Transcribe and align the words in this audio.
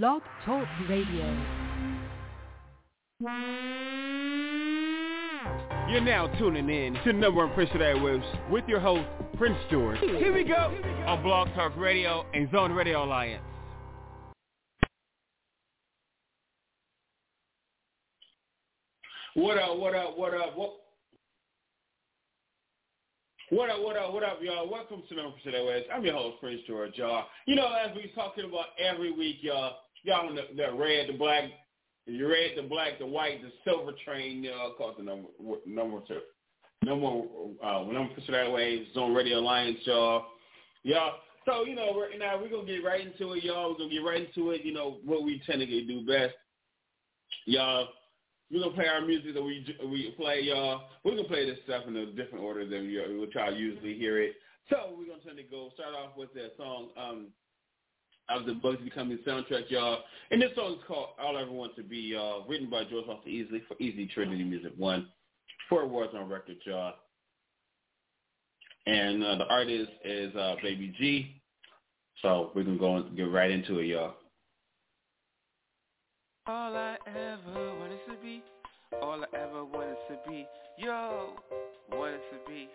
Blog 0.00 0.22
Talk 0.46 0.66
Radio. 0.88 1.26
You're 5.90 6.00
now 6.00 6.28
tuning 6.38 6.70
in 6.70 6.94
to 7.04 7.12
number 7.12 7.44
one 7.44 7.52
Prince 7.52 7.68
of 7.74 7.82
Airwaves 7.82 8.50
with 8.50 8.64
your 8.66 8.80
host, 8.80 9.06
Prince 9.36 9.58
George. 9.70 9.98
Here 9.98 10.32
we 10.32 10.44
go 10.44 10.74
on 11.06 11.22
Blog 11.22 11.48
Talk 11.54 11.76
Radio 11.76 12.24
and 12.32 12.50
Zone 12.50 12.72
Radio 12.72 13.04
Alliance. 13.04 13.44
What 19.34 19.58
up, 19.58 19.76
what 19.76 19.94
up, 19.94 20.16
what 20.16 20.32
up, 20.32 20.56
what 20.56 20.81
what 23.52 23.68
up, 23.68 23.82
what 23.82 23.98
up, 23.98 24.14
what 24.14 24.22
up, 24.22 24.38
y'all? 24.40 24.66
Welcome 24.66 25.02
to 25.06 25.14
Number 25.14 25.32
Percent 25.32 25.66
West. 25.66 25.84
I'm 25.94 26.02
your 26.02 26.14
host, 26.14 26.40
Prince 26.40 26.62
George, 26.66 26.92
y'all. 26.94 27.26
You 27.44 27.54
know, 27.54 27.66
as 27.66 27.94
we 27.94 28.10
talking 28.14 28.46
about 28.46 28.68
every 28.78 29.12
week, 29.12 29.36
y'all, 29.42 29.74
y'all 30.04 30.26
on 30.26 30.36
the, 30.36 30.44
the 30.56 30.72
red, 30.72 31.10
the 31.10 31.18
black, 31.18 31.44
the 32.06 32.22
red, 32.22 32.52
the 32.56 32.62
black, 32.62 32.98
the 32.98 33.04
white, 33.04 33.42
the 33.42 33.50
silver 33.62 33.92
train, 34.06 34.42
y'all 34.42 34.72
call 34.78 34.92
it 34.92 34.96
the 34.96 35.02
number 35.02 35.28
number 35.66 35.98
two. 36.08 36.20
Number 36.82 37.24
uh 37.62 37.84
number 37.92 38.14
Percent 38.14 38.52
West, 38.52 38.94
Zone 38.94 39.12
Radio 39.12 39.40
Alliance, 39.40 39.80
y'all. 39.84 40.24
Y'all 40.82 41.16
so, 41.44 41.66
you 41.66 41.74
know, 41.74 41.92
we're 41.94 42.16
now 42.16 42.40
we're 42.40 42.48
gonna 42.48 42.64
get 42.64 42.82
right 42.82 43.06
into 43.06 43.34
it, 43.34 43.44
y'all. 43.44 43.72
We're 43.72 43.80
gonna 43.80 43.90
get 43.90 43.98
right 43.98 44.26
into 44.26 44.52
it, 44.52 44.64
you 44.64 44.72
know, 44.72 44.96
what 45.04 45.24
we 45.24 45.42
tend 45.44 45.60
to 45.60 45.66
do 45.66 46.06
best. 46.06 46.32
Y'all 47.44 47.88
we're 48.52 48.60
gonna 48.60 48.74
play 48.74 48.86
our 48.86 49.00
music 49.00 49.34
that 49.34 49.42
we 49.42 49.64
we 49.86 50.14
play, 50.16 50.40
y'all. 50.42 50.82
We're 51.04 51.16
gonna 51.16 51.28
play 51.28 51.46
this 51.46 51.58
stuff 51.64 51.84
in 51.88 51.96
a 51.96 52.06
different 52.06 52.44
order 52.44 52.66
than 52.66 52.82
we 52.82 53.18
we'll 53.18 53.30
try 53.30 53.50
to 53.50 53.56
usually 53.56 53.94
hear 53.94 54.20
it. 54.20 54.34
So 54.68 54.94
we're 54.96 55.06
gonna 55.06 55.22
tend 55.24 55.38
to 55.38 55.42
go 55.42 55.70
start 55.74 55.94
off 55.94 56.16
with 56.16 56.32
that 56.34 56.52
song 56.56 56.88
um 56.96 57.26
of 58.28 58.46
the 58.46 58.52
Bugsy 58.52 58.84
Becoming 58.84 59.18
soundtrack, 59.26 59.70
y'all. 59.70 59.98
And 60.30 60.40
this 60.40 60.50
song 60.54 60.74
is 60.74 60.78
called 60.86 61.08
All 61.20 61.36
I 61.36 61.42
Ever 61.42 61.50
Want 61.50 61.74
to 61.76 61.82
Be, 61.82 61.96
y'all, 61.98 62.46
written 62.48 62.70
by 62.70 62.84
George 62.84 63.04
Foster 63.06 63.28
Easley 63.28 63.66
for 63.66 63.76
Easy 63.80 64.06
Trinity 64.06 64.44
Music 64.44 64.72
One. 64.76 65.08
Four 65.68 65.82
awards 65.82 66.12
on 66.14 66.28
record, 66.28 66.56
y'all. 66.64 66.94
And 68.86 69.24
uh, 69.24 69.36
the 69.36 69.46
artist 69.46 69.90
is 70.04 70.34
uh, 70.36 70.56
Baby 70.62 70.94
G. 70.98 71.42
So 72.20 72.52
we're 72.54 72.64
gonna 72.64 72.78
go 72.78 72.96
and 72.96 73.16
get 73.16 73.30
right 73.30 73.50
into 73.50 73.78
it, 73.78 73.86
y'all. 73.86 74.14
All 76.46 76.76
I 76.76 76.96
ever 77.06 77.81
be, 78.22 78.42
all 79.02 79.20
I 79.20 79.36
ever 79.36 79.64
wanted 79.64 79.96
to 80.08 80.16
be, 80.28 80.46
yo, 80.78 81.30
wanted 81.90 82.20
to 82.30 82.38
be, 82.48 82.68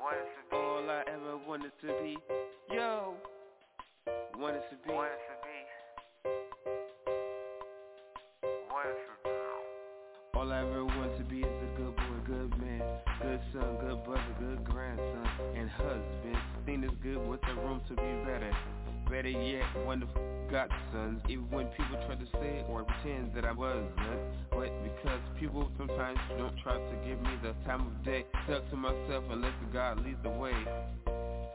wanted 0.00 0.24
to 0.24 0.42
be. 0.50 0.56
All 0.56 0.88
I 0.88 1.02
ever 1.06 1.36
wanted 1.46 1.72
to 1.82 1.88
be, 2.02 2.16
yo, 2.72 3.14
wanted 4.38 4.62
to 4.70 4.76
be, 4.86 4.92
wanted 4.92 5.10
to 5.10 5.36
be, 5.44 5.58
wanted 8.70 8.96
to 9.04 9.14
be. 9.24 9.30
All 10.34 10.50
I 10.50 10.60
ever 10.60 10.84
want 10.84 11.18
to 11.18 11.24
be 11.24 11.40
is 11.40 11.44
a 11.44 11.76
good 11.76 11.94
boy, 11.96 12.18
good 12.26 12.58
man, 12.58 12.82
good 13.20 13.40
son, 13.52 13.76
good 13.80 14.02
brother, 14.04 14.34
good 14.40 14.64
grandson, 14.64 15.28
and 15.56 15.68
husband. 15.68 16.53
Is 16.74 16.90
good 17.04 17.28
with 17.28 17.40
the 17.42 17.54
room 17.54 17.80
to 17.86 17.94
be 17.94 18.02
better. 18.26 18.50
Better 19.08 19.28
yet, 19.28 19.62
wonderful 19.86 20.20
godsons. 20.50 21.22
Even 21.28 21.48
when 21.50 21.66
people 21.68 21.96
try 22.04 22.16
to 22.16 22.26
say 22.32 22.64
or 22.68 22.82
pretend 22.82 23.32
that 23.36 23.44
I 23.44 23.52
wasn't. 23.52 23.94
But 24.50 24.72
because 24.82 25.20
people 25.38 25.70
sometimes 25.78 26.18
don't 26.36 26.56
try 26.64 26.74
to 26.74 26.96
give 27.06 27.22
me 27.22 27.30
the 27.44 27.54
time 27.64 27.86
of 27.86 28.04
day. 28.04 28.26
Stuck 28.44 28.68
to 28.70 28.76
myself 28.76 29.22
and 29.30 29.40
let 29.40 29.52
the 29.60 29.72
God 29.72 30.04
lead 30.04 30.16
the 30.24 30.30
way. 30.30 30.52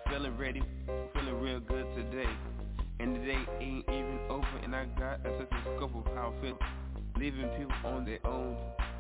Feeling 0.09 0.38
ready, 0.38 0.64
feeling 1.14 1.42
real 1.42 1.59
good 1.59 1.86
today. 1.95 2.31
And 3.02 3.17
the 3.17 3.20
day 3.20 3.39
ain't 3.59 3.86
even 3.89 4.20
over 4.30 4.58
and 4.64 4.73
I 4.73 4.86
got 4.98 5.20
a 5.28 5.38
sense 5.38 5.50
of 5.52 5.76
scope 5.76 5.95
of 5.98 6.06
how 6.16 6.33
I 6.33 6.42
feel. 6.42 6.58
Leaving 7.17 7.50
people 7.58 7.76
on 7.83 8.06
their 8.06 8.26
own 8.26 8.56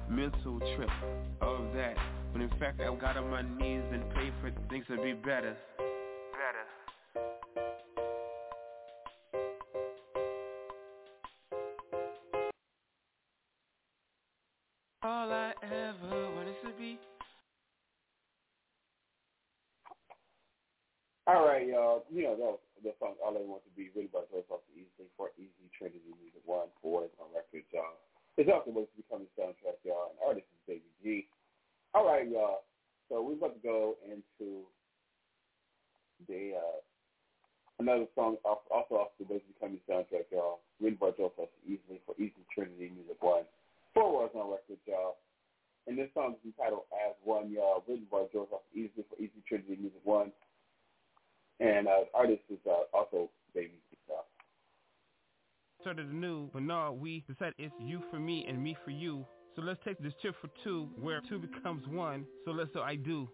mental 0.09 0.59
trip 0.75 0.89
of 1.41 1.73
that. 1.75 1.95
When 2.33 2.41
in 2.41 2.49
fact 2.59 2.81
I 2.81 2.93
got 2.93 3.15
on 3.15 3.31
my 3.31 3.41
knees 3.41 3.83
and 3.93 4.07
prayed 4.11 4.33
for 4.41 4.51
things 4.69 4.85
to 4.89 5.01
be 5.01 5.13
better. 5.13 5.55
Better. 6.49 6.65
All 15.03 15.31
I 15.31 15.53
ever 15.61 16.31
wanted 16.33 16.55
to 16.63 16.71
be. 16.79 16.97
All 21.27 21.45
right, 21.45 21.67
y'all. 21.67 22.05
You 22.09 22.23
know, 22.23 22.31
that 22.31 22.39
was 22.39 22.59
the 22.83 22.93
song 22.99 23.13
All 23.23 23.37
I 23.37 23.41
Want 23.45 23.61
to 23.65 23.69
Be, 23.77 23.91
written 23.93 24.09
by 24.11 24.21
Joe 24.31 24.43
Foster 24.49 24.73
Easley 24.73 25.05
for 25.15 25.29
Easy 25.37 25.51
Trinity 25.77 26.01
Music 26.19 26.41
One 26.45 26.69
for 26.81 27.03
on 27.21 27.29
record, 27.35 27.61
y'all. 27.69 28.01
It's 28.37 28.49
also 28.49 28.71
what's 28.71 28.89
becoming 28.97 29.27
a 29.37 29.39
soundtrack, 29.39 29.77
y'all, 29.85 30.09
and 30.09 30.19
artist 30.25 30.47
is 30.49 30.61
Baby 30.65 30.89
G. 31.03 31.27
All 31.93 32.07
right, 32.07 32.27
y'all. 32.27 32.65
So 33.07 33.21
we're 33.21 33.33
about 33.37 33.53
to 33.53 33.61
go 33.61 33.97
into 34.01 34.65
uh, 36.29 36.77
another 37.79 38.05
song 38.15 38.37
also 38.45 38.95
off 38.95 39.09
the 39.19 39.25
What's 39.25 39.43
Becoming 39.53 39.79
soundtrack, 39.89 40.29
y'all, 40.31 40.59
written 40.79 40.97
by 41.01 41.11
Joe 41.17 41.31
Easley 41.67 41.99
for 42.05 42.13
Easy 42.17 42.45
Trinity 42.53 42.91
Music 42.93 43.17
One. 43.21 43.43
Four 43.93 44.13
words 44.13 44.33
on 44.35 44.51
record, 44.51 44.77
y'all. 44.85 45.17
And 45.87 45.97
this 45.97 46.09
song 46.13 46.35
is 46.37 46.45
entitled 46.45 46.85
As 46.93 47.15
One, 47.23 47.49
y'all, 47.51 47.83
written 47.87 48.05
by 48.11 48.25
Foster 48.31 48.61
Easley 48.77 49.03
for 49.09 49.17
Easy 49.17 49.41
Trinity 49.47 49.77
Music 49.79 50.01
One. 50.03 50.31
And 51.59 51.87
uh, 51.87 52.05
artist 52.13 52.43
is 52.49 52.59
uh, 52.69 52.85
also 52.93 53.29
Baby 53.55 53.73
y'all. 54.07 54.25
Started 55.81 56.07
anew, 56.07 56.49
but 56.53 56.61
no, 56.61 56.95
we 56.99 57.23
decided 57.27 57.55
it's 57.57 57.73
you 57.81 58.03
for 58.11 58.19
me 58.19 58.45
and 58.47 58.61
me 58.61 58.77
for 58.85 58.91
you. 58.91 59.25
So 59.55 59.63
let's 59.63 59.79
take 59.83 59.97
this 59.99 60.13
trip 60.21 60.35
for 60.39 60.49
two, 60.63 60.87
where 61.01 61.21
two 61.27 61.39
becomes 61.39 61.85
one. 61.87 62.25
So 62.45 62.51
let's 62.51 62.69
so 62.73 62.81
I 62.81 62.95
do. 62.95 63.27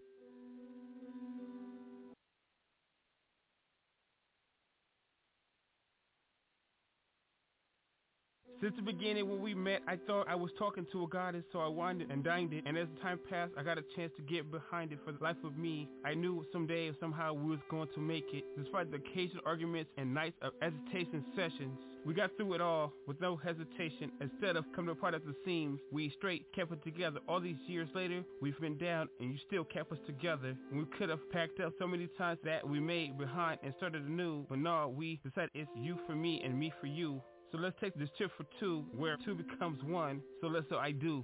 Since 8.62 8.76
the 8.78 8.84
beginning 8.84 9.30
when 9.30 9.42
we 9.42 9.54
met, 9.54 9.82
I 9.86 9.98
thought 10.08 10.28
I 10.30 10.36
was 10.36 10.50
talking 10.58 10.88
to 10.94 11.04
a 11.04 11.08
goddess, 11.08 11.44
so 11.52 11.60
I 11.60 11.68
wanted 11.68 12.10
and 12.10 12.24
dined 12.24 12.54
it. 12.54 12.64
And 12.66 12.78
as 12.78 12.88
time 13.02 13.20
passed, 13.30 13.52
I 13.58 13.64
got 13.64 13.78
a 13.78 13.84
chance 13.98 14.14
to 14.16 14.24
get 14.24 14.50
behind 14.50 14.94
it 14.94 15.00
for 15.06 15.12
the 15.12 15.22
life 15.22 15.36
of 15.44 15.58
me. 15.58 15.90
I 16.06 16.14
knew 16.14 16.46
someday 16.54 16.92
somehow 17.02 17.34
we 17.34 17.52
was 17.52 17.60
going 17.70 17.90
to 17.94 18.00
make 18.00 18.26
it. 18.34 18.46
Despite 18.58 18.92
the 18.92 18.98
occasional 18.98 19.44
arguments 19.46 19.92
and 19.98 20.14
nights 20.14 20.38
of 20.42 20.54
hesitation 20.62 21.26
sessions, 21.36 21.78
we 22.06 22.14
got 22.14 22.32
through 22.38 22.54
it 22.54 22.62
all 22.62 22.94
with 23.08 23.20
no 23.20 23.36
hesitation. 23.36 24.10
Instead 24.22 24.56
of 24.56 24.64
coming 24.74 24.92
apart 24.92 25.16
at 25.16 25.26
the 25.26 25.36
seams, 25.44 25.82
we 25.92 26.14
straight 26.18 26.46
kept 26.56 26.72
it 26.72 26.82
together. 26.84 27.20
All 27.28 27.42
these 27.42 27.58
years 27.68 27.90
later, 27.94 28.24
we've 28.42 28.60
been 28.62 28.78
down 28.78 29.10
and 29.20 29.32
you 29.32 29.38
still 29.48 29.66
kept 29.66 29.92
us 29.92 29.98
together. 30.06 30.56
We 30.72 30.86
could 30.98 31.10
have 31.10 31.30
packed 31.32 31.60
up 31.60 31.74
so 31.78 31.88
many 31.88 32.08
times 32.18 32.40
that 32.46 32.68
we 32.68 32.80
made 32.80 33.18
behind 33.18 33.60
and 33.64 33.74
started 33.78 34.06
anew. 34.06 34.46
But 34.48 34.60
no, 34.60 34.94
we 34.96 35.20
decided 35.26 35.50
it's 35.54 35.70
you 35.76 35.98
for 36.08 36.16
me 36.16 36.42
and 36.46 36.58
me 36.58 36.72
for 36.80 36.88
you. 36.88 37.22
So 37.52 37.58
let's 37.58 37.76
take 37.80 37.96
this 37.96 38.10
trip 38.18 38.32
for 38.38 38.46
two, 38.60 38.86
where 38.96 39.18
two 39.24 39.36
becomes 39.36 39.82
one. 39.84 40.22
So 40.42 40.48
let's 40.48 40.68
so 40.70 40.78
I 40.78 40.92
do. 40.92 41.24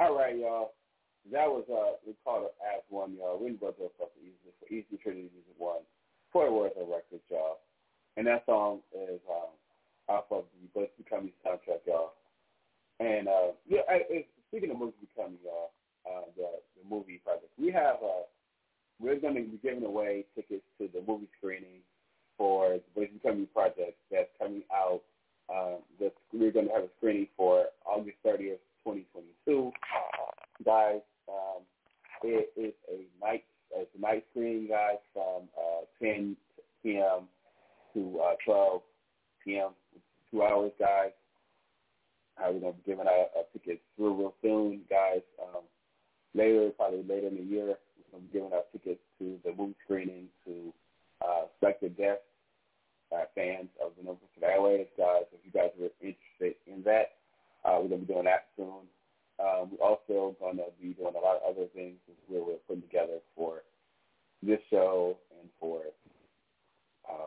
All 0.00 0.16
right, 0.16 0.36
y'all. 0.38 0.74
That 1.32 1.46
was 1.46 1.64
uh 1.68 1.98
we 2.06 2.14
called 2.24 2.46
it 2.46 2.54
As 2.62 2.82
One, 2.88 3.14
y'all. 3.18 3.38
Written 3.38 3.58
by 3.60 3.74
Joe 3.76 3.92
Foster 3.98 4.22
Easley 4.22 4.54
for 4.58 4.66
Easy 4.72 4.96
Trinity 5.02 5.28
Music 5.34 5.58
One. 5.58 5.82
for 6.32 6.46
Four 6.46 6.54
words 6.54 6.74
on 6.80 6.88
record, 6.88 7.20
y'all. 7.28 7.58
And 8.16 8.26
that 8.26 8.46
song 8.46 8.80
is 8.94 9.20
um 9.28 9.52
off 10.08 10.24
of 10.30 10.44
the 10.54 10.68
But 10.74 10.96
Becoming 10.96 11.32
soundtrack, 11.44 11.84
y'all. 11.86 12.14
And 13.00 13.28
uh 13.28 13.52
yeah, 13.68 13.82
I, 13.88 14.02
it's, 14.08 14.28
speaking 14.48 14.70
of 14.70 14.78
movies 14.78 14.94
becoming, 15.02 15.38
y'all, 15.44 15.74
uh 16.06 16.30
the 16.36 16.62
the 16.78 16.88
movie 16.88 17.20
project. 17.22 17.50
We 17.58 17.70
have 17.72 17.96
uh 18.02 18.24
we're 19.00 19.20
going 19.20 19.34
to 19.34 19.42
be 19.42 19.58
giving 19.62 19.84
away 19.84 20.24
tickets 20.34 20.64
to 20.78 20.88
the 20.92 21.02
movie 21.06 21.28
screening 21.38 21.80
for 22.36 22.78
the 22.78 23.00
Voice 23.00 23.10
Becoming 23.12 23.48
Project 23.52 23.96
that's 24.10 24.28
coming 24.38 24.62
out. 24.72 25.02
Um, 25.50 25.78
the, 25.98 26.12
we're 26.32 26.52
going 26.52 26.68
to 26.68 26.74
have 26.74 26.84
a 26.84 26.88
screening 26.98 27.28
for 27.36 27.66
August 27.86 28.16
30th, 28.24 28.60
2022. 28.84 29.70
Guys, 30.64 31.00
um, 31.28 31.62
it 32.22 32.52
is 32.56 32.74
a 32.90 33.24
night 33.24 33.44
it's 33.74 33.90
a 33.96 34.00
night 34.00 34.24
screening, 34.30 34.68
guys, 34.68 34.96
from 35.12 35.42
uh, 35.56 35.84
10 36.02 36.36
p.m. 36.82 37.28
to 37.94 38.20
uh, 38.20 38.34
12 38.44 38.82
p.m. 39.44 39.70
Two 40.30 40.42
hours, 40.42 40.72
guys. 40.78 41.10
Uh, 42.38 42.52
we're 42.52 42.60
going 42.60 42.72
to 42.72 42.78
be 42.78 42.84
giving 42.86 43.06
out 43.06 43.28
uh, 43.38 43.42
tickets 43.52 43.80
real, 43.98 44.14
real 44.14 44.34
soon, 44.42 44.80
guys. 44.88 45.20
Um, 45.42 45.62
later, 46.34 46.70
probably 46.76 47.02
later 47.02 47.28
in 47.28 47.36
the 47.36 47.42
year, 47.42 47.76
be 48.16 48.32
giving 48.32 48.52
out 48.54 48.72
tickets 48.72 49.00
to 49.18 49.38
the 49.44 49.52
movie 49.52 49.76
screening 49.84 50.28
to 50.46 50.72
uh, 51.20 51.44
selected 51.60 51.96
guests, 51.96 52.24
uh, 53.12 53.24
fans 53.34 53.68
of 53.84 53.92
the 53.96 54.04
Number 54.04 54.20
Percent 54.34 54.52
Airways, 54.52 54.86
guys. 54.96 55.24
If 55.32 55.40
you 55.44 55.52
guys 55.52 55.70
are 55.80 55.90
interested 56.00 56.56
in 56.66 56.82
that, 56.84 57.16
uh, 57.64 57.78
we're 57.80 57.88
going 57.88 58.02
to 58.02 58.06
be 58.06 58.12
doing 58.12 58.24
that 58.24 58.48
soon. 58.56 58.86
Um, 59.38 59.70
we're 59.70 59.86
also 59.86 60.36
going 60.40 60.56
to 60.56 60.64
be 60.80 60.94
doing 60.94 61.14
a 61.14 61.20
lot 61.20 61.36
of 61.36 61.56
other 61.56 61.66
things 61.74 61.96
where 62.26 62.42
we're 62.42 62.62
putting 62.66 62.82
together 62.82 63.18
for 63.36 63.62
this 64.42 64.58
show 64.70 65.16
and 65.40 65.48
for 65.60 65.82
uh, 67.08 67.26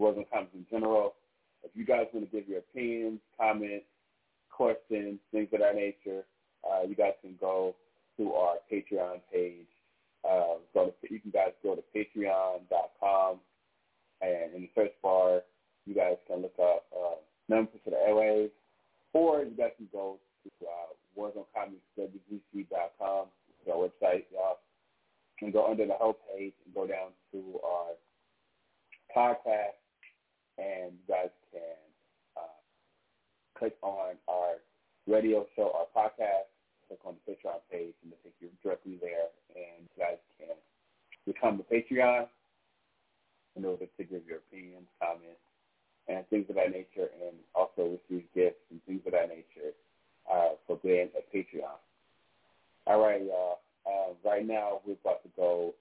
Warzone 0.00 0.26
Comics 0.32 0.54
in 0.54 0.66
general. 0.70 1.14
If 1.62 1.70
you 1.74 1.84
guys 1.84 2.06
want 2.12 2.30
to 2.30 2.36
give 2.36 2.48
your 2.48 2.58
opinions, 2.58 3.20
comments, 3.38 3.86
questions, 4.50 5.18
things 5.32 5.48
of 5.52 5.60
that 5.60 5.74
nature, 5.74 6.24
uh, 6.64 6.86
you 6.86 6.94
guys 6.94 7.12
can 7.22 7.34
go 7.40 7.74
to 8.16 8.32
our 8.32 8.56
Patreon 8.72 9.20
page. 9.32 9.66
Uh, 10.24 10.56
go 10.74 10.86
to, 10.86 11.12
you 11.12 11.20
can 11.20 11.30
guys 11.30 11.52
go 11.62 11.76
to 11.76 11.82
patreon.com 11.94 13.38
and 14.20 14.54
in 14.54 14.62
the 14.62 14.70
search 14.74 14.92
bar, 15.02 15.42
you 15.86 15.94
guys 15.94 16.16
can 16.26 16.42
look 16.42 16.58
up 16.60 16.84
uh, 16.94 17.14
Numbers 17.48 17.80
to 17.84 17.90
the 17.90 17.96
Airwaves, 17.96 18.50
or 19.12 19.44
you 19.44 19.56
guys 19.56 19.70
can 19.76 19.88
go 19.92 20.18
to 20.42 20.50
uh, 20.66 20.88
warzonecomicswgc.com, 21.18 23.26
our 23.68 23.76
website, 23.76 24.24
y'all, 24.32 24.58
and 25.42 25.52
go 25.52 25.70
under 25.70 25.86
the 25.86 25.94
home 25.94 26.14
page 26.34 26.54
and 26.64 26.74
go 26.74 26.86
down 26.86 27.12
to 27.32 27.60
our 27.64 27.94
podcast, 29.14 29.76
and 30.58 30.92
you 30.92 31.06
guys 31.08 31.30
can 31.52 31.76
uh, 32.36 32.58
click 33.58 33.76
on 33.82 34.16
our 34.28 34.54
radio 35.06 35.46
show, 35.54 35.70
our 35.74 35.86
podcast, 35.94 36.48
click 36.88 37.00
on 37.04 37.14
the 37.14 37.20
Patreon 37.32 37.60
page, 37.70 37.94
and 38.02 38.12
it'll 38.12 38.24
take 38.24 38.34
you 38.40 38.48
directly 38.62 38.96
there, 39.00 39.28
and 39.54 39.82
you 39.82 39.88
guys 40.02 40.18
can 40.38 40.56
become 41.26 41.60
a 41.60 41.64
Patreon 41.74 42.28
in 43.56 43.64
order 43.64 43.86
to 43.86 44.04
give 44.04 44.22
your 44.26 44.38
opinions, 44.38 44.86
comments, 45.00 45.40
and 46.08 46.28
things 46.28 46.46
of 46.48 46.56
that 46.56 46.70
nature, 46.70 47.08
and 47.24 47.36
also 47.54 47.98
receive 47.98 48.24
gifts 48.34 48.60
and 48.70 48.82
things 48.84 49.00
of 49.06 49.12
that 49.12 49.28
nature 49.28 49.72
uh, 50.32 50.50
for 50.66 50.78
being 50.84 51.08
a 51.16 51.36
Patreon. 51.36 51.80
All 52.86 53.00
right, 53.00 53.22
y'all. 53.24 53.60
Uh, 53.86 54.28
right 54.28 54.46
now, 54.46 54.80
we're 54.86 54.96
about 55.04 55.22
to 55.22 55.28
go 55.36 55.74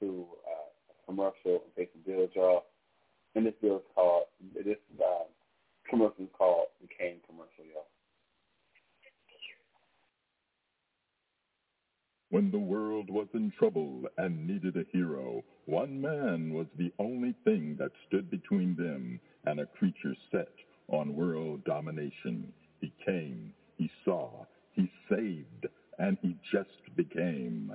into 0.00 0.26
uh, 0.46 0.68
a 0.90 1.06
commercial 1.06 1.62
and 1.64 1.76
pay 1.76 1.88
some 1.92 2.02
bills, 2.06 2.30
y'all. 2.34 2.64
And 3.34 3.46
this 3.46 3.54
bill 3.60 3.76
is 3.76 3.82
called, 3.94 4.24
this 4.54 4.76
uh, 5.00 5.24
commercial 5.90 6.24
is 6.24 6.30
called 6.36 6.66
the 6.80 6.88
Kane 6.88 7.18
commercial, 7.26 7.64
y'all. 7.64 7.86
When 12.30 12.45
the 12.56 12.60
world 12.60 13.10
was 13.10 13.26
in 13.34 13.52
trouble 13.58 14.04
and 14.16 14.46
needed 14.46 14.78
a 14.78 14.86
hero, 14.90 15.44
one 15.66 16.00
man 16.00 16.54
was 16.54 16.66
the 16.78 16.90
only 16.98 17.34
thing 17.44 17.76
that 17.78 17.90
stood 18.06 18.30
between 18.30 18.74
them 18.76 19.20
and 19.44 19.60
a 19.60 19.66
creature 19.66 20.16
set 20.32 20.48
on 20.88 21.14
world 21.14 21.62
domination. 21.64 22.50
He 22.80 22.90
came, 23.04 23.52
he 23.76 23.90
saw, 24.06 24.46
he 24.72 24.90
saved, 25.06 25.66
and 25.98 26.16
he 26.22 26.34
just 26.50 26.96
became. 26.96 27.72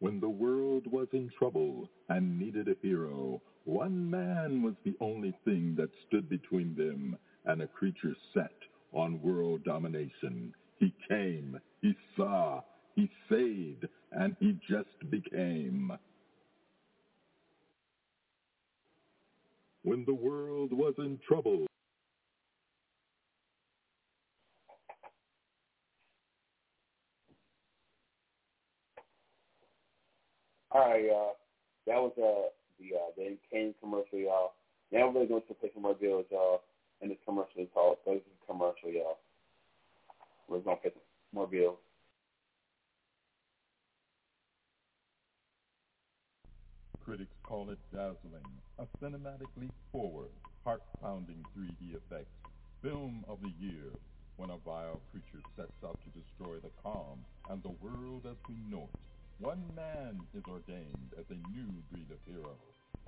When 0.00 0.20
the 0.20 0.28
world 0.28 0.86
was 0.86 1.08
in 1.12 1.30
trouble 1.38 1.88
and 2.10 2.38
needed 2.38 2.68
a 2.68 2.76
hero, 2.82 3.40
one 3.64 4.10
man 4.10 4.60
was 4.60 4.74
the 4.84 4.96
only 5.00 5.34
thing 5.46 5.76
that 5.78 5.88
stood 6.06 6.28
between 6.28 6.74
them 6.76 7.16
and 7.46 7.62
a 7.62 7.68
creature 7.68 8.14
set 8.34 8.52
on 8.92 9.22
world 9.22 9.64
domination. 9.64 10.52
He 10.78 10.94
came, 11.08 11.58
he 11.82 11.94
saw, 12.16 12.62
he 12.96 13.10
saved, 13.30 13.86
and 14.12 14.36
he 14.40 14.58
just 14.68 15.10
became. 15.10 15.92
When 19.82 20.04
the 20.06 20.14
world 20.14 20.72
was 20.72 20.94
in 20.98 21.18
trouble, 21.26 21.66
All 30.74 30.90
right, 30.90 31.04
y'all. 31.04 31.36
That 31.86 31.96
was 32.02 32.12
uh, 32.18 32.50
the 32.80 32.96
uh, 32.96 33.10
the 33.16 33.38
Kane 33.50 33.74
commercial, 33.80 34.18
y'all. 34.18 34.52
Now 34.90 35.06
we're 35.06 35.14
really 35.14 35.26
going 35.28 35.42
to 35.46 35.54
pay 35.54 35.70
some 35.72 35.84
more 35.84 35.94
bills, 35.94 36.26
y'all. 36.30 36.62
And 37.00 37.10
this 37.10 37.18
commercial 37.24 37.62
is 37.62 37.68
called 37.72 37.98
is 38.06 38.20
commercial, 38.48 38.90
y'all. 38.90 39.18
We're 40.48 40.60
to 40.60 40.76
pay 40.82 40.90
more 41.32 41.46
bills. 41.46 41.78
critics 47.04 47.36
call 47.46 47.68
it 47.68 47.78
dazzling, 47.92 48.48
a 48.78 48.86
cinematically 48.98 49.68
forward, 49.92 50.30
heart-pounding 50.64 51.44
3D 51.54 51.94
effects, 51.94 52.32
film 52.82 53.22
of 53.28 53.38
the 53.42 53.52
year, 53.60 53.92
when 54.36 54.48
a 54.48 54.56
vile 54.64 55.00
creature 55.12 55.44
sets 55.54 55.76
out 55.84 55.98
to 56.02 56.18
destroy 56.18 56.56
the 56.56 56.72
calm 56.82 57.20
and 57.50 57.62
the 57.62 57.76
world 57.84 58.24
as 58.24 58.36
we 58.48 58.56
know 58.70 58.88
it. 58.92 59.00
One 59.38 59.62
man 59.76 60.18
is 60.34 60.42
ordained 60.48 61.12
as 61.18 61.26
a 61.28 61.52
new 61.52 61.68
breed 61.92 62.08
of 62.10 62.18
hero, 62.24 62.56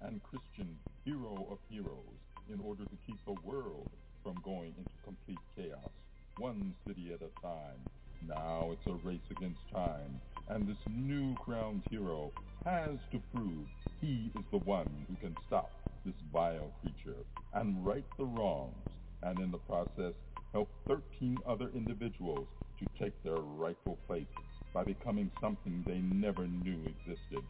and 0.03 0.23
Christian 0.23 0.77
hero 1.05 1.49
of 1.51 1.59
heroes, 1.71 2.21
in 2.53 2.61
order 2.61 2.85
to 2.85 2.99
keep 3.07 3.19
the 3.25 3.41
world 3.49 3.89
from 4.23 4.37
going 4.45 4.75
into 4.77 4.93
complete 5.05 5.41
chaos, 5.57 5.91
one 6.39 6.75
city 6.87 7.13
at 7.13 7.23
a 7.23 7.43
time. 7.43 7.81
Now 8.27 8.71
it's 8.73 8.87
a 8.87 9.07
race 9.07 9.21
against 9.31 9.61
time, 9.73 10.21
and 10.49 10.69
this 10.69 10.77
new 10.89 11.37
crowned 11.45 11.83
hero 11.91 12.33
has 12.65 12.99
to 13.13 13.21
prove 13.33 13.67
he 14.01 14.31
is 14.35 14.45
the 14.51 14.59
one 14.59 15.07
who 15.09 15.17
can 15.17 15.37
stop 15.47 15.71
this 16.05 16.15
vile 16.33 16.73
creature 16.81 17.17
and 17.55 17.85
right 17.87 18.05
the 18.19 18.25
wrongs, 18.25 18.75
and 19.23 19.41
in 19.41 19.51
the 19.51 19.59
process 19.59 20.15
help 20.53 20.69
13 20.89 21.39
other 21.49 21.71
individuals 21.75 22.47
to 22.79 22.87
take 23.03 23.23
their 23.23 23.37
rightful 23.37 23.99
place 24.07 24.27
by 24.75 24.85
becoming 24.85 25.31
something 25.41 25.85
they 25.87 25.99
never 25.99 26.47
knew 26.47 26.79
existed. 26.87 27.45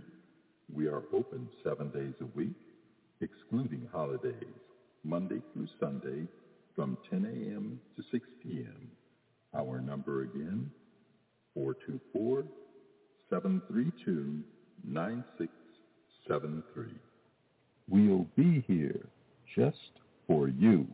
We 0.74 0.88
are 0.88 1.04
open 1.14 1.48
seven 1.64 1.92
days 1.92 2.16
a 2.22 2.26
week, 2.38 2.56
excluding 3.22 3.88
holidays. 3.92 4.34
Monday 5.06 5.42
through 5.54 5.68
Sunday 5.80 6.28
from 6.76 6.98
10 7.10 7.26
a.m. 7.26 7.80
to 7.96 8.04
6 8.12 8.28
p.m. 8.42 8.90
Our 9.56 9.80
number 9.80 10.24
again, 10.24 10.72
424-732-9673. 11.56 12.44
We'll 17.88 18.26
be 18.36 18.66
here 18.68 19.06
just 19.56 19.92
for 20.28 20.48
you. 20.48 20.88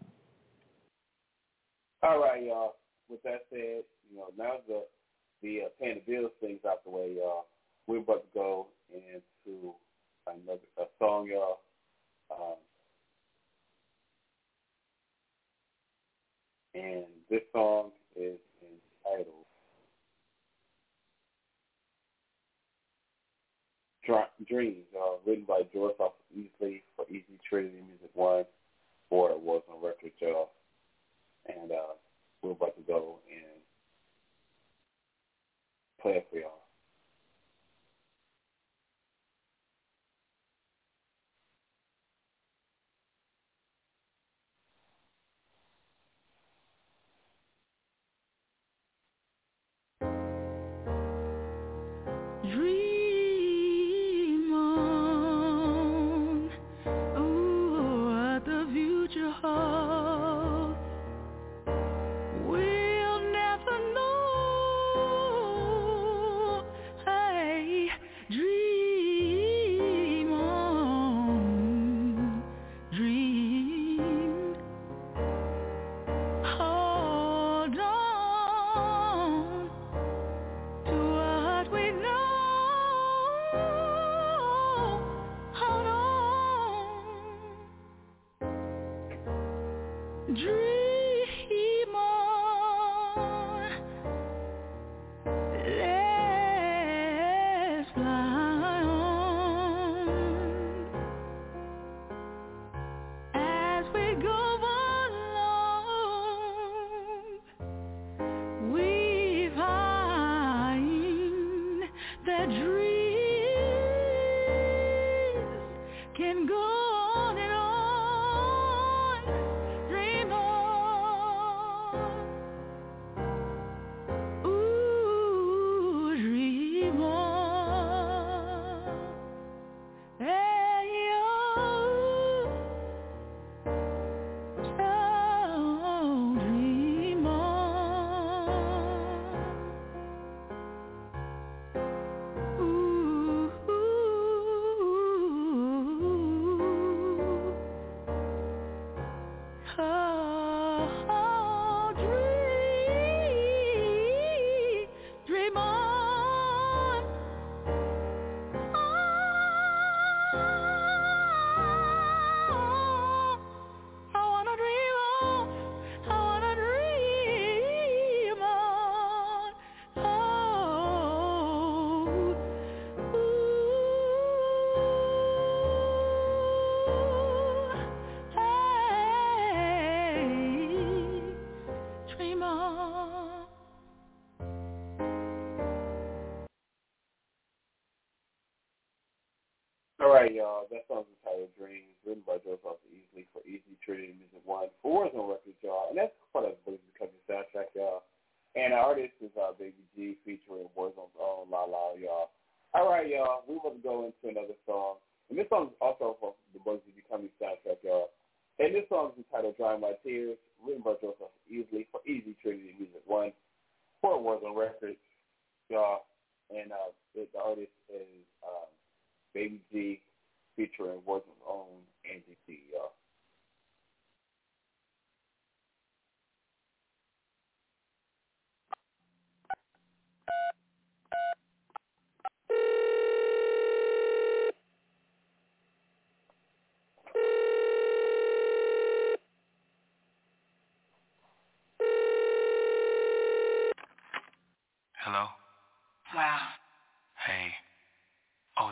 All 2.03 2.19
right, 2.19 2.43
y'all. 2.43 2.75
With 3.09 3.23
that 3.23 3.45
said, 3.49 3.83
you 4.09 4.17
know, 4.17 4.27
now 4.37 4.57
the 4.67 4.83
the 5.41 5.61
uh, 5.65 5.69
paying 5.79 6.01
the 6.05 6.11
bills 6.11 6.31
things 6.39 6.59
out 6.67 6.83
the 6.83 6.89
way, 6.89 7.13
y'all. 7.17 7.45
We're 7.87 7.99
about 7.99 8.23
to 8.23 8.29
go 8.33 8.67
into 8.91 9.73
another 10.27 10.59
a 10.77 10.83
song, 10.99 11.27
y'all. 11.27 11.61
Um, 12.31 12.57
and 16.73 17.05
this 17.29 17.41
song 17.53 17.91
is 18.15 18.37
entitled 18.61 19.40
Dreams, 24.47 24.85
uh, 24.97 25.17
written 25.25 25.45
by 25.47 25.61
George 25.73 25.95
off 25.99 26.13
Easley 26.37 26.81
for 26.95 27.05
Easy 27.09 27.39
Trinity 27.47 27.77
Music 27.87 28.09
One, 28.13 28.45
or 29.09 29.31
it 29.31 29.39
was 29.39 29.61
on 29.69 29.83
record, 29.83 30.11
y'all. 30.19 30.49
And 31.47 31.71
uh, 31.71 31.93
we're 32.41 32.51
about 32.51 32.75
to 32.77 32.83
go 32.83 33.19
and 33.29 33.61
play 36.01 36.13
it 36.13 36.27
for 36.31 36.37
y'all. 36.37 36.60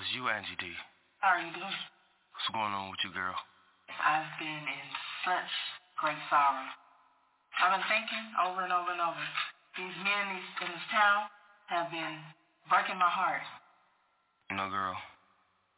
It's 0.09 0.17
you, 0.17 0.25
Angie 0.25 0.57
D. 0.57 0.65
How 1.21 1.37
are 1.37 1.43
you 1.45 1.53
doing? 1.53 1.77
What's 2.33 2.49
going 2.49 2.73
on 2.73 2.89
with 2.89 2.97
you, 3.05 3.13
girl? 3.13 3.37
I've 3.93 4.25
been 4.41 4.65
in 4.65 4.87
such 5.21 5.53
great 6.01 6.17
sorrow. 6.33 6.65
I've 7.61 7.77
been 7.77 7.85
thinking 7.85 8.25
over 8.41 8.65
and 8.65 8.73
over 8.73 8.89
and 8.89 8.97
over. 9.05 9.21
These 9.77 9.93
men 10.01 10.41
in 10.65 10.65
this 10.65 10.87
town 10.89 11.29
have 11.69 11.93
been 11.93 12.25
breaking 12.73 12.97
my 12.97 13.05
heart. 13.05 13.45
You 14.49 14.57
know, 14.57 14.73
girl, 14.73 14.97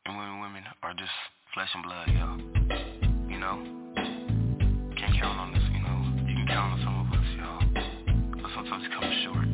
and 0.07 0.15
women, 0.15 0.39
women 0.39 0.63
are 0.79 0.95
just 0.95 1.11
flesh 1.51 1.71
and 1.75 1.83
blood, 1.83 2.07
yo. 2.15 2.27
You 3.27 3.35
know? 3.35 3.59
Can't 4.95 5.11
count 5.19 5.43
on 5.43 5.51
this, 5.51 5.65
you 5.75 5.83
know. 5.83 5.99
You 6.23 6.39
can 6.39 6.47
count 6.47 6.79
on 6.79 6.79
some 6.87 6.95
of 7.03 7.07
us, 7.11 7.27
y'all. 7.35 7.59
But 8.39 8.51
sometimes 8.55 8.87
it 8.87 8.95
comes 8.95 9.11
short. 9.27 9.50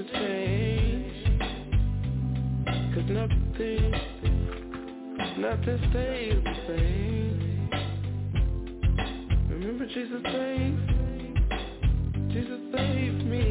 could 0.00 0.12
change. 0.14 1.12
Cause 2.94 3.08
nothing, 3.08 3.92
nothing 5.38 5.78
stays 5.90 6.44
the 6.44 6.54
same. 6.68 7.68
Remember 9.50 9.86
Jesus 9.86 10.22
saved, 10.24 10.88
Jesus 12.32 12.60
saved 12.74 13.24
me. 13.26 13.46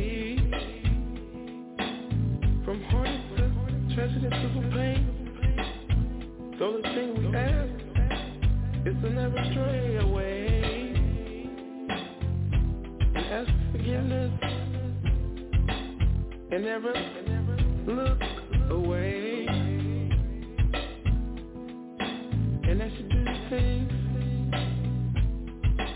From 2.66 2.82
heartache 2.84 3.36
to 3.38 3.96
tragedy 3.96 4.30
to 4.30 4.38
pain. 4.74 5.02
The 6.58 6.66
only 6.66 6.82
thing 6.82 7.10
we 7.16 7.38
ask 7.38 7.74
is 8.88 8.96
to 9.04 9.10
never 9.10 9.40
stray 9.52 9.98
away. 9.98 10.94
Ask 13.16 13.50
for 13.50 13.78
forgiveness 13.78 14.69
and 16.52 16.64
never 16.64 16.94
look 17.88 18.20
away. 18.72 19.46
And 22.64 22.82
that 22.82 22.90
should 22.96 23.10
do 23.10 23.26
things 23.50 23.92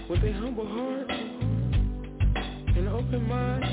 with 0.10 0.24
a 0.24 0.33
humble 0.33 0.67
heart 0.67 1.10
and 2.77 2.88
open 2.89 3.27
mind. 3.27 3.63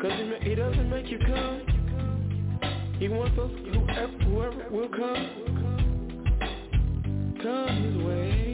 Cause 0.00 0.12
it, 0.14 0.54
doesn't 0.56 0.90
make 0.90 1.10
you 1.10 1.18
come. 1.18 1.62
He 2.98 3.08
wants 3.08 3.38
us, 3.38 3.50
whoever, 3.72 4.18
whoever 4.24 4.70
will 4.70 4.88
come, 4.88 5.28
come 7.42 7.82
his 7.82 7.96
way. 8.04 8.47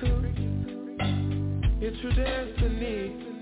to. 0.00 0.28
It's 1.80 1.96
your 2.02 2.12
destiny. 2.12 3.37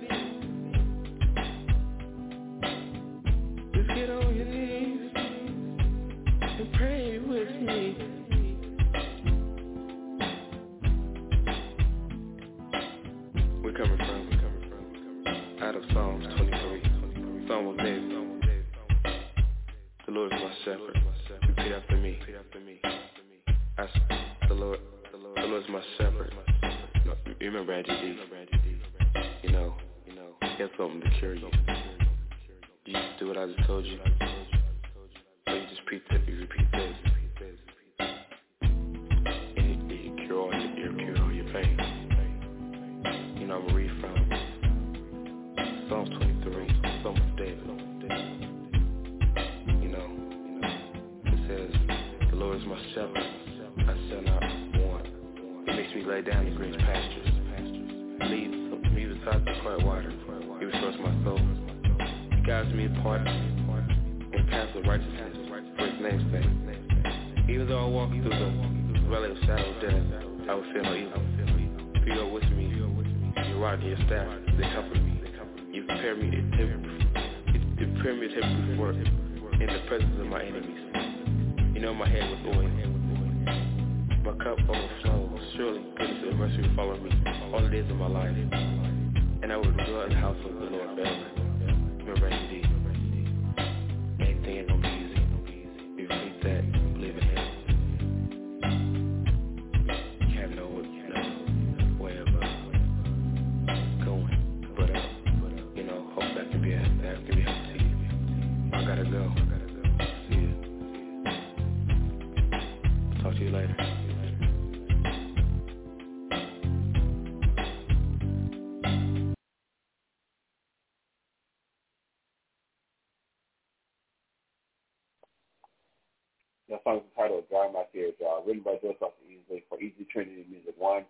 written 128.46 128.62
by 128.62 128.78
Joe 128.82 128.94
Foster 129.00 129.24
Easley 129.28 129.62
for 129.68 129.80
Easy 129.80 130.06
Trinity 130.11 130.46
Music 130.50 130.74
One. 130.78 131.04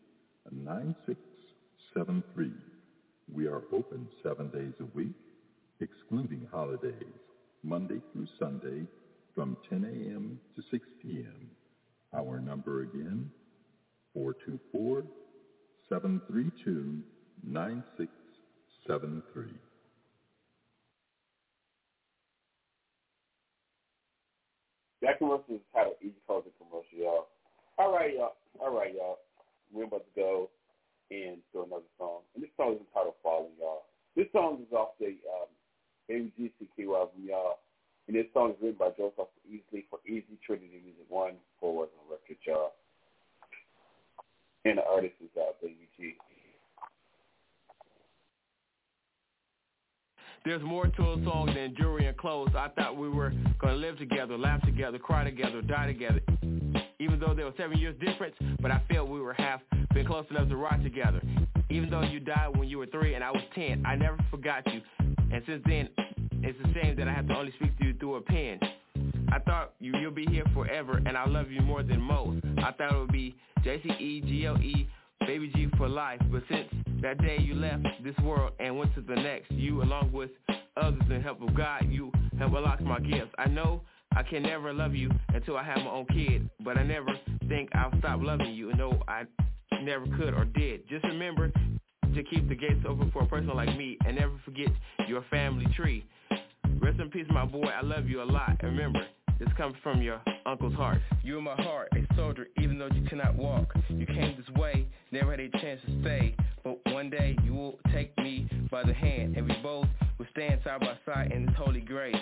have 85.75 85.85
my 85.85 85.91
own 85.91 86.07
kid, 86.07 86.49
but 86.65 86.79
I 86.79 86.83
never 86.83 87.09
think 87.49 87.71
I'll 87.75 87.97
stop 87.99 88.21
loving 88.23 88.55
you. 88.55 88.73
No, 88.75 89.01
I 89.09 89.25
never 89.83 90.07
could 90.17 90.35
or 90.35 90.45
did. 90.45 90.89
Just 90.89 91.05
remember 91.05 91.51
to 92.15 92.23
keep 92.23 92.49
the 92.49 92.55
gates 92.55 92.85
open 92.89 93.11
for 93.11 93.23
a 93.23 93.27
person 93.27 93.49
like 93.49 93.77
me 93.77 93.99
and 94.07 94.17
never 94.17 94.35
forget 94.45 94.69
your 95.09 95.25
family 95.31 95.67
tree. 95.77 96.05
Rest 96.81 97.01
in 97.01 97.11
peace, 97.11 97.27
my 97.31 97.45
boy. 97.45 97.67
I 97.67 97.85
love 97.85 98.09
you 98.09 98.23
a 98.23 98.25
lot. 98.25 98.57
And 98.61 98.71
remember, 98.71 99.05
this 99.39 99.49
comes 99.57 99.75
from 99.83 100.01
your 100.01 100.21
uncle's 100.47 100.75
heart. 100.75 100.99
You 101.23 101.39
in 101.39 101.45
my 101.45 101.61
heart, 101.61 101.89
a 101.95 102.15
soldier, 102.15 102.47
even 102.61 102.79
though 102.79 102.89
you 102.95 103.07
cannot 103.09 103.35
walk. 103.35 103.75
You 103.89 104.07
came 104.07 104.37
this 104.37 104.57
way, 104.57 104.87
never 105.11 105.33
had 105.33 105.41
a 105.41 105.49
chance 105.59 105.81
to 105.87 106.01
stay. 106.03 106.37
But 106.63 106.79
one 106.93 107.11
day 107.11 107.37
you 107.43 107.55
will 107.55 107.79
take 107.93 108.17
me 108.19 108.49
by 108.71 108.85
the 108.85 108.95
hand, 108.95 109.37
and 109.37 109.49
we 109.49 109.57
both 109.63 109.87
will 110.19 110.27
stand 110.31 110.61
side 110.65 110.81
by 110.81 110.97
side 111.05 111.33
in 111.33 111.47
this 111.47 111.55
holy 111.57 111.81
grace. 111.81 112.17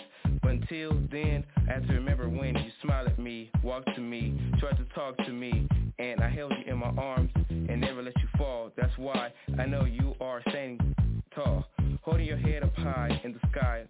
Until 0.53 0.93
then, 1.11 1.43
I 1.67 1.73
have 1.73 1.87
to 1.87 1.95
remember 1.95 2.29
when 2.29 2.55
you 2.55 2.71
smiled 2.83 3.09
at 3.09 3.19
me, 3.19 3.51
walked 3.65 3.95
to 3.95 4.03
me, 4.03 4.39
tried 4.61 4.77
to 4.77 4.85
talk 4.95 5.17
to 5.25 5.33
me, 5.33 5.67
and 5.99 6.21
I 6.21 6.29
held 6.29 6.53
you 6.53 6.71
in 6.71 6.79
my 6.79 6.91
arms 6.99 7.31
and 7.49 7.81
never 7.81 8.03
let 8.03 8.13
you 8.19 8.29
fall. 8.37 8.71
That's 8.77 8.93
why 8.99 9.33
I 9.59 9.65
know 9.65 9.87
you 9.87 10.15
are 10.21 10.43
standing 10.51 10.95
tall, 11.35 11.65
holding 12.03 12.27
your 12.27 12.37
head 12.37 12.65
up 12.65 12.77
high 12.77 13.19
in 13.25 13.33
the 13.33 13.39
sky, 13.51 13.85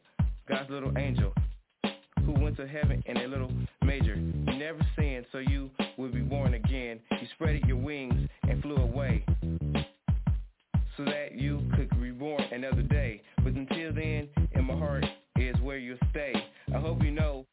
God's 0.49 0.71
little 0.71 0.97
angel 0.97 1.33
who 2.25 2.33
went 2.41 2.57
to 2.59 2.69
heaven 2.69 3.03
in 3.07 3.17
a 3.17 3.27
little 3.27 3.51
major. 3.85 4.15
You 4.15 4.57
never 4.57 4.87
sinned, 4.97 5.27
so 5.33 5.39
you 5.39 5.69
would 5.97 6.15
be 6.15 6.21
born 6.21 6.55
again. 6.55 7.01
You 7.11 7.27
spread 7.35 7.61
your 7.67 7.77
wings 7.77 8.29
and 8.49 8.63
flew 8.63 8.77
away 8.77 9.25
so 10.97 11.05
that 11.07 11.33
you 11.33 11.61
could 11.75 11.91
be 11.91 11.97
reborn 11.97 12.45
another 12.53 12.83
day. 12.83 13.21
But 13.39 13.55
until 13.55 13.93
then, 13.93 14.29
in 14.53 14.65
my 14.65 14.77
heart 14.77 15.05
is 15.37 15.61
where 15.61 15.79
you'll 15.79 15.99
stay. 16.11 16.33
Hope 16.83 17.01
you 17.05 17.13
know 17.13 17.47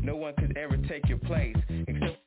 no 0.00 0.14
one 0.14 0.32
could 0.34 0.56
ever 0.56 0.76
take 0.88 1.08
your 1.08 1.18
place 1.18 1.56
except 1.88 2.18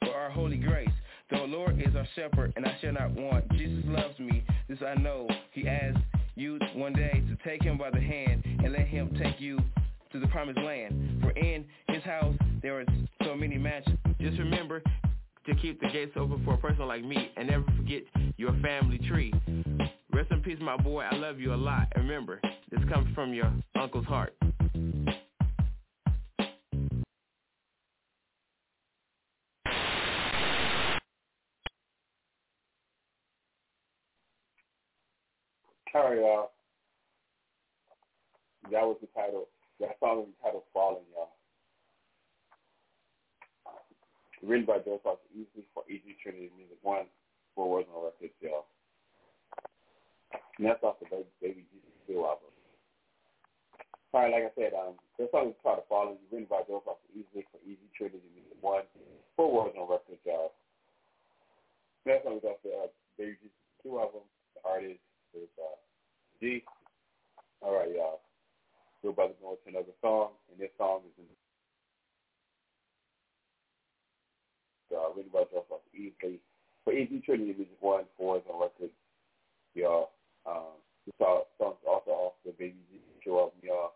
for 0.00 0.12
our 0.12 0.30
holy 0.30 0.56
grace. 0.56 0.90
The 1.30 1.38
Lord 1.38 1.80
is 1.80 1.94
our 1.94 2.06
shepherd, 2.16 2.52
and 2.56 2.66
I 2.66 2.76
shall 2.80 2.92
not 2.92 3.12
want. 3.12 3.48
Jesus 3.52 3.84
loves 3.86 4.18
me, 4.18 4.44
this 4.68 4.78
I 4.84 5.00
know. 5.00 5.28
He 5.52 5.68
asked 5.68 5.98
you 6.34 6.58
one 6.74 6.92
day 6.92 7.22
to 7.28 7.48
take 7.48 7.62
him 7.62 7.78
by 7.78 7.90
the 7.90 8.00
hand 8.00 8.42
and 8.44 8.72
let 8.72 8.88
him 8.88 9.16
take 9.22 9.40
you 9.40 9.60
to 10.10 10.18
the 10.18 10.26
promised 10.26 10.58
land. 10.58 11.22
For 11.22 11.30
in 11.30 11.66
his 11.88 12.02
house 12.02 12.34
there 12.60 12.80
are 12.80 12.84
so 13.22 13.36
many 13.36 13.58
mansions. 13.58 13.98
Just 14.20 14.40
remember 14.40 14.82
to 15.46 15.54
keep 15.54 15.80
the 15.80 15.88
gates 15.88 16.12
open 16.16 16.44
for 16.44 16.54
a 16.54 16.58
person 16.58 16.88
like 16.88 17.04
me 17.04 17.30
and 17.36 17.48
never 17.48 17.64
forget 17.76 18.02
your 18.38 18.52
family 18.60 18.98
tree. 18.98 19.32
Rest 20.12 20.32
in 20.32 20.42
peace, 20.42 20.58
my 20.60 20.76
boy. 20.76 21.04
I 21.08 21.14
love 21.14 21.38
you 21.38 21.54
a 21.54 21.56
lot. 21.56 21.86
And 21.94 22.08
remember, 22.08 22.40
this 22.72 22.80
comes 22.92 23.06
from 23.14 23.32
your 23.32 23.52
uncle's 23.80 24.06
heart. 24.06 24.34
Right, 35.94 36.16
y'all. 36.16 36.48
That 38.72 38.88
was 38.88 38.96
the 39.04 39.08
title. 39.12 39.48
That 39.80 40.00
song 40.00 40.24
was 40.24 40.28
entitled 40.40 40.64
Falling, 40.72 41.04
y'all. 41.12 41.36
Written 44.40 44.64
by 44.64 44.80
Joe 44.80 45.00
Fox 45.04 45.20
Easy 45.36 45.68
for 45.74 45.84
Easy 45.92 46.16
Trinity 46.22 46.50
Music 46.56 46.80
One, 46.80 47.04
four 47.54 47.68
words 47.68 47.88
on 47.92 48.08
records, 48.08 48.32
y'all. 48.40 48.64
And 50.56 50.66
that's 50.66 50.82
off 50.82 50.96
the 50.98 51.06
Baby, 51.12 51.28
Baby 51.44 51.62
Jesus 51.68 51.92
Still 52.08 52.24
album. 52.24 52.48
Right, 54.16 54.32
like 54.32 54.48
I 54.48 54.52
said, 54.56 54.72
um, 54.72 54.96
that 55.20 55.28
song 55.30 55.52
is 55.52 55.60
called 55.62 55.84
Falling, 55.88 56.20
written 56.32 56.48
by 56.48 56.64
Joe 56.68 56.80
Fox 56.84 57.04
Easy 57.12 57.44
for 57.52 57.60
Easy 57.68 57.84
Trinity 57.92 58.24
Music 58.32 58.56
One, 58.64 58.88
four 59.36 59.52
words 59.52 59.76
on 59.76 59.92
records, 59.92 60.24
y'all. 60.24 60.56
That 62.08 62.24
song 62.24 62.40
is 62.40 62.48
off 62.48 62.64
the 62.64 62.72
uh, 62.72 62.88
Baby 63.20 63.36
Jesus 63.44 63.60
Two 63.84 64.00
album. 64.00 64.24
The 64.56 64.60
artist 64.64 65.04
is 65.34 65.48
uh, 65.58 65.76
G. 66.40 66.64
All 67.60 67.74
right, 67.74 67.90
y'all. 67.94 68.20
We're 69.02 69.10
about 69.10 69.28
to 69.28 69.34
go 69.42 69.58
into 69.58 69.68
another 69.68 69.94
song, 70.00 70.30
and 70.50 70.60
this 70.60 70.70
song 70.78 71.00
is 71.06 71.14
in, 71.18 71.26
uh, 74.96 75.10
written 75.16 75.32
by 75.32 75.44
Joseph 75.50 75.82
Easley 75.96 76.38
for 76.84 76.92
Easy 76.92 77.20
Trinity 77.20 77.54
Music 77.56 77.76
One, 77.80 78.04
four 78.16 78.38
is 78.38 78.42
on 78.52 78.60
record, 78.60 78.90
y'all. 79.74 80.10
Um, 80.46 80.78
this 81.06 81.14
song 81.18 81.42
is 81.60 81.86
also 81.86 82.10
off 82.10 82.32
the 82.44 82.52
Baby 82.52 82.76
G 82.90 82.98
show 83.24 83.38
album, 83.38 83.58
y'all. 83.62 83.92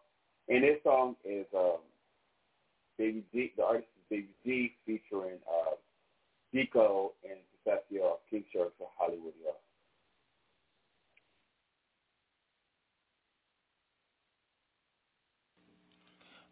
And 0.49 0.62
this 0.62 0.79
song 0.85 1.16
is 1.25 1.46
um, 1.55 1.83
Baby 2.99 3.25
G. 3.33 3.53
The 3.57 3.64
artist 3.64 3.88
is 3.99 4.05
Baby 4.11 4.29
G 4.44 4.75
featuring 4.87 5.38
uh, 5.46 5.75
Deco 6.55 7.11
and 7.29 7.38
Pistachio 7.53 8.18
King 8.31 8.44
Sharks 8.53 8.79
of 8.81 8.87
Hollywood, 8.96 9.35
y'all. 9.42 9.59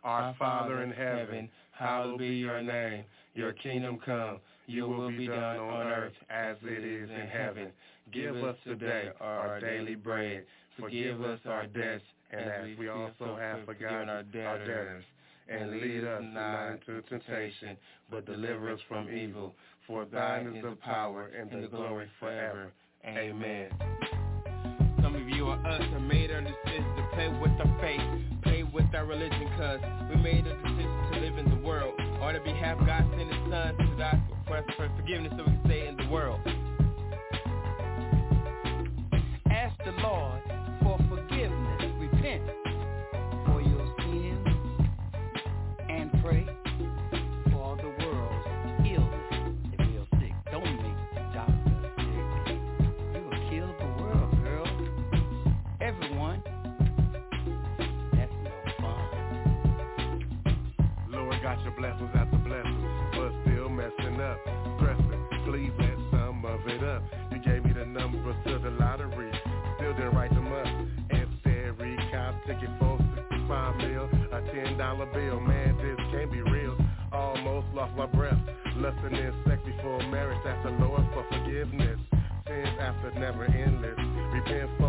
Our 0.05 0.35
Father 0.39 0.83
in 0.83 0.93
heaven, 0.93 1.49
hallowed 1.73 2.19
be 2.19 2.29
your 2.29 2.63
name. 2.63 3.05
Your 3.35 3.53
kingdom 3.53 3.99
come. 4.05 4.39
Your 4.67 4.89
will 4.89 5.11
be 5.11 5.27
done 5.27 5.59
on 5.59 5.87
earth 5.87 6.13
as 6.31 6.57
it 6.63 6.85
is 6.85 7.09
in 7.11 7.27
heaven. 7.27 7.69
Give 8.13 8.37
us 8.37 8.57
today 8.65 9.09
our 9.21 9.61
daily 9.61 9.95
bread. 9.95 10.45
Forgive 10.79 11.23
us 11.23 11.41
our 11.47 11.67
debts, 11.67 12.05
and 12.31 12.51
as 12.51 12.79
we 12.79 12.89
also 12.89 13.37
have 13.39 13.65
forgiven 13.65 14.09
our 14.09 14.23
debtors. 14.25 15.05
And 15.49 15.73
lead 15.73 16.05
us 16.05 16.23
not 16.23 16.73
into 16.73 17.03
temptation, 17.03 17.77
but 18.11 18.27
deliver 18.27 18.73
us 18.73 18.81
from 18.89 19.11
evil. 19.11 19.55
For 19.87 20.07
thine 20.07 20.49
is 20.49 20.63
the 20.63 20.77
power 20.83 21.31
and 21.39 21.51
the 21.51 21.69
glory 21.69 22.09
forever. 22.19 22.73
Amen. 23.07 23.69
Some 25.03 25.15
of 25.15 25.29
you 25.29 25.47
are 25.49 25.67
us 25.67 25.83
that 25.93 26.01
made 26.01 26.31
our 26.31 26.41
decision 26.41 26.97
to 26.97 27.09
play 27.13 27.29
with 27.29 27.51
our 27.61 27.79
faith, 27.81 28.43
play 28.43 28.63
with 28.63 28.87
our 28.95 29.05
religion, 29.05 29.44
cause 29.65 29.81
we 30.11 30.17
made 30.17 30.47
a 30.47 30.55
decision 30.57 31.13
to 31.13 31.21
live 31.21 31.39
in 31.39 31.49
the 31.49 31.67
world. 31.67 31.95
On 32.21 32.35
the 32.35 32.41
behalf 32.41 32.79
of 32.79 32.87
God 32.87 33.05
sent 33.11 33.33
his 33.33 33.51
son 33.51 33.77
to 33.77 33.97
die 33.97 34.21
for 34.47 34.63
forgiveness 34.97 35.33
so 35.37 35.45
we 35.45 35.53
can 35.57 35.63
stay 35.65 35.89
in 35.89 35.97
the 35.97 36.09
world. 36.09 36.41
Blessings 61.85 62.17
after 62.17 62.39
blessings, 62.39 62.85
but 63.13 63.31
still 63.45 63.69
messing 63.69 64.19
up, 64.21 64.39
stressing. 64.77 65.21
Please 65.45 65.73
let 65.79 65.99
some 66.11 66.43
of 66.47 66.61
it 66.67 66.83
up. 66.83 67.03
You 67.31 67.39
gave 67.45 67.63
me 67.63 67.75
the 67.75 67.85
numbers 67.85 68.37
to 68.47 68.59
the 68.59 68.71
lottery, 68.71 69.31
still 69.77 69.93
didn't 69.93 70.15
write 70.15 70.33
them 70.33 70.49
up. 70.49 70.67
Every 71.45 71.97
cop 72.13 72.35
ticket 72.47 72.71
for 72.79 72.99
65 73.17 73.77
mil, 73.77 74.05
a 74.33 74.41
ten 74.53 74.79
dollar 74.79 75.07
bill. 75.13 75.41
Man, 75.41 75.77
this 75.77 75.97
can't 76.13 76.31
be 76.33 76.41
real. 76.41 76.77
Almost 77.13 77.67
lost 77.75 77.97
my 77.97 78.07
breath, 78.07 78.39
lusting 78.77 79.17
in 79.17 79.35
sex 79.47 79.61
before 79.67 79.99
marriage. 80.09 80.41
That's 80.45 80.65
the 80.65 80.71
Lord 80.71 81.03
for 81.13 81.27
forgiveness. 81.29 81.99
Sins 82.47 82.79
after 82.81 83.11
never 83.19 83.45
endless. 83.45 83.99
Repent 84.33 84.71
for 84.79 84.84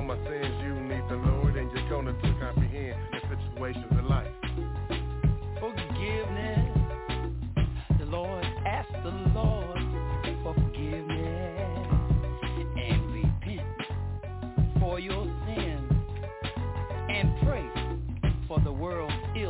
Sad. 19.35 19.43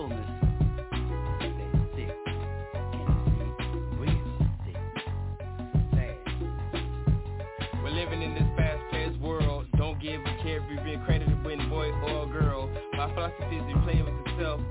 We're 7.84 7.92
living 7.92 8.24
in 8.24 8.34
this 8.34 8.44
fast-paced 8.58 9.20
world. 9.20 9.68
Don't 9.78 10.02
give 10.02 10.22
a 10.22 10.42
care 10.42 10.58
if 10.58 10.64
you're 10.74 10.84
being 10.84 11.04
credited 11.06 11.38
with 11.46 11.60
boy 11.70 11.92
or 11.92 12.26
girl. 12.26 12.68
My 12.98 13.14
philosophy 13.14 13.58
is 13.58 13.64
you 13.70 13.76
play 13.84 14.02
with 14.02 14.16
yourself. 14.26 14.62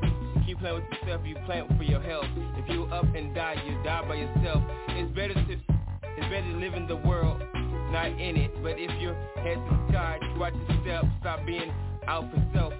Keep 0.46 0.58
playing 0.58 0.74
with 0.74 0.84
yourself, 0.90 1.20
you 1.24 1.36
plan 1.46 1.68
for 1.78 1.84
your 1.84 2.00
health. 2.00 2.26
If 2.56 2.68
you 2.68 2.86
up 2.86 3.06
and 3.14 3.32
die, 3.36 3.62
you 3.64 3.80
die 3.84 4.02
by 4.08 4.16
yourself. 4.16 4.64
It's 4.88 5.14
better 5.14 5.34
to 5.34 5.52
it's 6.16 6.26
better 6.28 6.42
to 6.42 6.58
live 6.58 6.74
in 6.74 6.88
the 6.88 6.96
world, 6.96 7.40
not 7.92 8.08
in 8.08 8.36
it. 8.36 8.50
But 8.64 8.78
if 8.78 8.90
your 9.00 9.14
head 9.36 9.58
to 9.92 10.38
watch 10.40 10.54
your 10.54 10.80
step, 10.82 11.04
stop 11.20 11.46
being 11.46 11.72
out 12.08 12.28
for 12.32 12.44
self. 12.52 12.72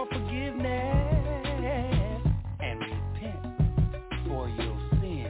For 0.00 0.14
forgiveness 0.14 0.64
and 2.60 2.80
repent 2.80 3.44
for 4.26 4.48
your 4.48 4.78
sins 4.92 5.28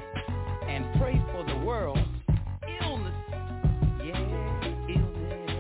and 0.69 0.85
pray 1.01 1.21
for 1.33 1.45
the 1.45 1.57
world's 1.67 2.01
illness. 2.81 3.15
Yeah, 4.05 4.87
illness. 4.89 5.51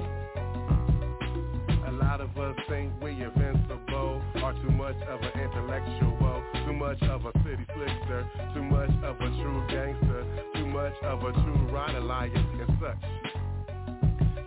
A 1.88 1.92
lot 1.92 2.20
of 2.20 2.36
us 2.38 2.54
think 2.68 2.92
we 3.02 3.10
invincible, 3.10 4.22
are 4.44 4.52
too 4.62 4.70
much 4.70 4.96
of 5.08 5.20
an 5.22 5.40
intellectual, 5.40 6.42
too 6.64 6.72
much 6.74 7.02
of 7.02 7.24
a 7.26 7.32
city 7.42 7.66
slicker, 7.74 8.30
too 8.54 8.62
much 8.62 8.90
of 9.02 9.16
a 9.16 9.28
true 9.42 9.64
gangster, 9.70 10.24
too 10.54 10.66
much 10.66 10.94
of 11.02 11.24
a 11.24 11.32
true 11.32 11.68
rider 11.72 12.00
liar 12.00 12.30
and 12.32 12.78
such. 12.80 12.96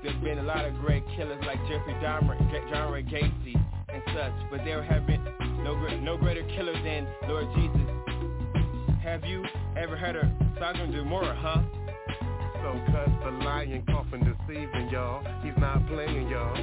There's 0.03 0.21
been 0.23 0.39
a 0.39 0.43
lot 0.43 0.65
of 0.65 0.75
great 0.79 1.03
killers 1.15 1.43
like 1.45 1.59
Jeffrey 1.67 1.95
Dahmer, 1.95 2.37
John 2.69 2.91
Ray 2.91 3.03
Gacy, 3.03 3.55
and 3.55 3.62
such, 4.07 4.33
but 4.51 4.61
there 4.65 4.83
have 4.83 5.05
been 5.07 5.23
no 5.63 5.75
no 6.01 6.17
greater 6.17 6.43
killer 6.55 6.73
than 6.83 7.07
Lord 7.27 7.47
Jesus. 7.55 7.81
Have 9.03 9.25
you 9.25 9.43
ever 9.77 9.97
heard 9.97 10.15
of 10.15 10.25
Sodom 10.59 10.81
and 10.81 10.93
Gomorrah, 10.93 11.35
huh? 11.39 11.61
So 12.61 12.81
cut 12.91 13.09
the 13.23 13.31
lion 13.45 13.83
coughing 13.89 14.23
deceiving 14.23 14.89
y'all. 14.89 15.21
He's 15.43 15.53
not 15.57 15.85
playing 15.87 16.29
y'all. 16.29 16.55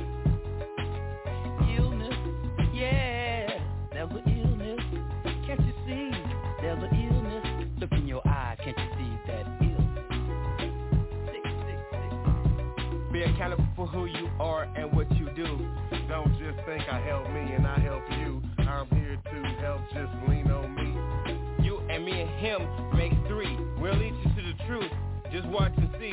Illness. 1.76 2.14
Yeah, 2.72 3.60
there's 3.92 4.10
an 4.10 4.22
illness. 4.26 4.80
Can't 5.46 5.60
you 5.60 5.72
see? 5.86 6.10
There's 6.62 6.82
an 6.82 7.10
illness. 7.12 7.70
Look 7.78 7.92
in 7.92 8.06
your 8.08 8.26
eye. 8.26 8.56
Can't 8.64 8.78
you 8.78 8.84
see 8.96 9.18
that 9.26 9.46
illness? 9.60 10.04
Sick, 11.26 11.44
sick, 11.44 11.78
sick. 11.90 13.12
Be 13.12 13.22
accountable 13.22 13.68
for 13.76 13.86
who 13.86 14.06
you 14.06 14.30
are 14.40 14.64
and 14.76 14.90
what 14.94 15.10
you 15.16 15.28
do. 15.36 15.68
Don't 16.08 16.32
just 16.38 16.64
think 16.66 16.82
I 16.90 17.00
help 17.06 17.29
watch 25.50 25.72
and 25.76 25.90
see. 25.98 26.12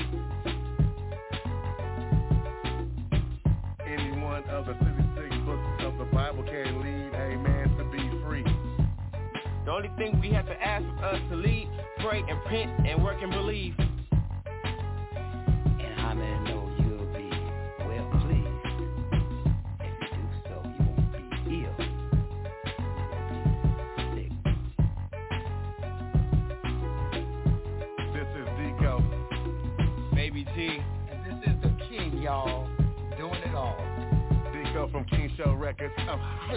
Any 3.85 4.11
one 4.21 4.43
of 4.49 4.65
the 4.65 4.73
66 4.73 5.35
books 5.45 5.83
of 5.83 5.97
the 5.97 6.05
Bible 6.11 6.43
can 6.43 6.81
lead 6.81 7.13
a 7.13 7.37
man 7.37 7.69
to 7.77 7.83
be 7.91 7.99
free. 8.25 8.43
The 9.65 9.71
only 9.71 9.91
thing 9.97 10.19
we 10.19 10.31
have 10.31 10.47
to 10.47 10.61
ask 10.61 10.83
of 10.85 11.03
us 11.03 11.21
to 11.29 11.35
lead, 11.35 11.69
pray, 11.99 12.19
and 12.19 12.39
repent, 12.39 12.87
and 12.87 13.03
work 13.03 13.17
and 13.21 13.31
believe. 13.31 13.75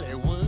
Hollywood. 0.01 0.40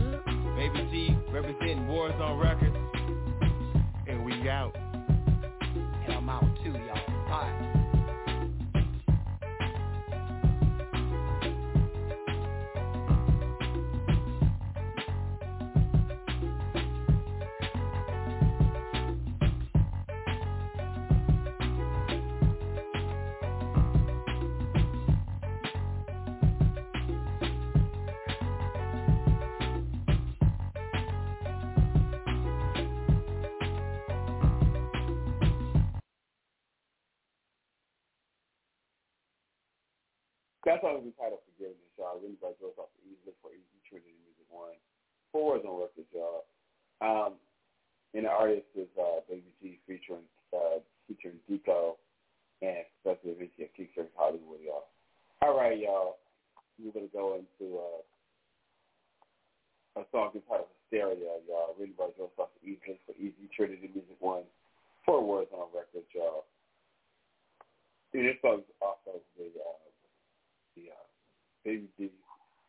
Baby 71.63 71.87
G, 71.97 72.09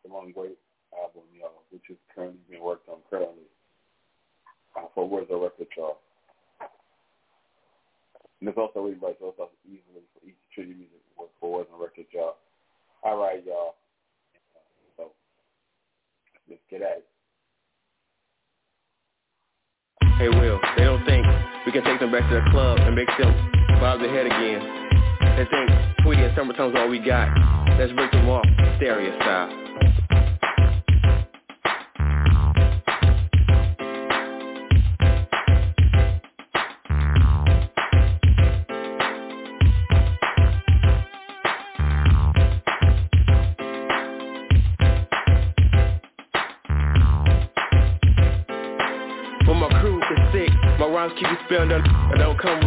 the 0.03 0.11
Long 0.11 0.31
Wait 0.35 0.57
album, 0.95 1.23
y'all, 1.37 1.63
which 1.71 1.83
is 1.89 1.97
currently 2.13 2.39
being 2.49 2.63
worked 2.63 2.87
on 2.87 2.97
currently 3.09 3.43
uh, 4.77 4.87
for 4.93 5.07
Words 5.07 5.27
of 5.31 5.41
Record, 5.41 5.67
y'all. 5.75 5.97
And 8.39 8.49
it's 8.49 8.57
also 8.57 8.81
written 8.81 8.99
by 8.99 9.13
Joseph 9.19 9.51
Easley 9.67 10.03
for 10.13 10.23
Easy 10.23 10.35
Trinity 10.53 10.75
Music 10.75 11.01
for, 11.17 11.27
for 11.39 11.51
Words 11.51 11.69
on 11.73 11.81
Record, 11.81 12.05
y'all. 12.11 12.35
All 13.03 13.17
right, 13.17 13.43
y'all. 13.45 13.75
So 14.97 15.11
let's 16.49 16.61
get 16.69 16.81
at 16.81 16.97
it. 16.97 17.05
Hey 20.17 20.29
Will, 20.29 20.59
they 20.77 20.85
don't 20.85 21.03
think 21.05 21.25
we 21.65 21.73
can 21.73 21.83
take 21.83 21.99
them 21.99 22.09
back 22.11 22.29
to 22.29 22.35
the 22.35 22.49
club 22.51 22.79
and 22.79 22.95
make 22.95 23.09
them 23.19 23.33
bob 23.81 23.99
their 23.99 24.09
head 24.09 24.25
again. 24.27 24.84
And 25.37 25.49
think, 25.49 25.69
Tweety 26.01 26.23
and 26.23 26.33
Summertime's 26.33 26.75
all 26.77 26.87
we 26.87 26.99
got. 26.99 27.27
Let's 27.77 27.91
break 27.91 28.09
them 28.11 28.29
off, 28.29 28.45
stereo 28.77 29.13
style. 29.19 29.49
My 49.55 49.81
crew 49.81 49.99
is 49.99 50.19
sick, 50.31 50.49
my 50.79 50.85
rhymes 50.85 51.13
keep 51.15 51.27
you 51.27 51.37
spelled, 51.45 51.71
I 51.71 52.17
don't 52.17 52.37
come 52.39 52.59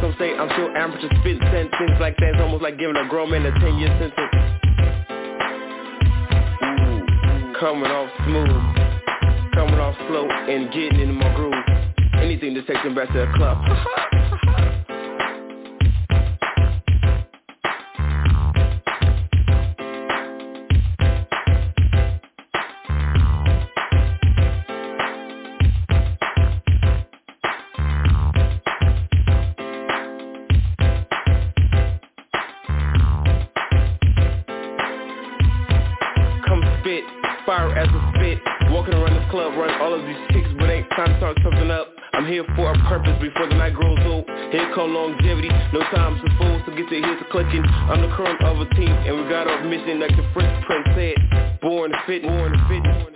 some 0.00 0.14
say 0.18 0.34
I'm 0.36 0.50
still 0.52 0.70
amateur 0.76 1.08
spitting 1.20 1.40
things 1.50 1.98
like 2.00 2.16
that 2.18 2.34
It's 2.34 2.40
almost 2.40 2.62
like 2.62 2.78
giving 2.78 2.96
a 2.96 3.08
grown 3.08 3.30
man 3.30 3.46
a 3.46 3.52
10 3.58 3.78
year 3.78 3.88
sentence 3.98 4.46
coming 7.60 7.90
off 7.90 8.10
smooth. 8.26 9.54
Coming 9.54 9.80
off 9.80 9.96
slow 10.08 10.28
and 10.28 10.70
getting 10.72 11.00
into 11.00 11.14
my 11.14 11.34
groove. 11.34 11.54
Anything 12.20 12.54
to 12.54 12.62
take 12.62 12.82
them 12.82 12.94
back 12.94 13.08
to 13.08 13.26
the 13.26 13.32
club 13.34 13.58
Here 42.26 42.44
for 42.56 42.72
a 42.72 42.78
purpose 42.88 43.22
before 43.22 43.46
the 43.46 43.54
night 43.54 43.74
grows 43.74 43.98
old. 44.04 44.26
Here 44.50 44.68
come 44.74 44.92
longevity, 44.92 45.48
no 45.72 45.78
time 45.94 46.18
for 46.18 46.26
fools 46.38 46.62
to 46.66 46.74
get 46.74 46.90
their 46.90 47.00
heads 47.00 47.22
clutching. 47.30 47.62
I'm 47.62 48.02
the 48.02 48.08
current 48.16 48.42
of 48.42 48.60
a 48.60 48.74
team, 48.74 48.90
and 48.90 49.16
we 49.16 49.30
got 49.30 49.46
our 49.46 49.62
mission 49.62 50.00
like 50.00 50.10
the 50.10 50.28
French 50.34 50.66
Prince 50.66 50.88
said, 50.96 51.60
born 51.62 51.92
to 51.92 51.98
fit, 52.04 52.22
born 52.22 52.50
to 52.50 52.58
fit. 52.68 52.82
Born 52.82 52.98
to 52.98 53.04
fit. 53.04 53.15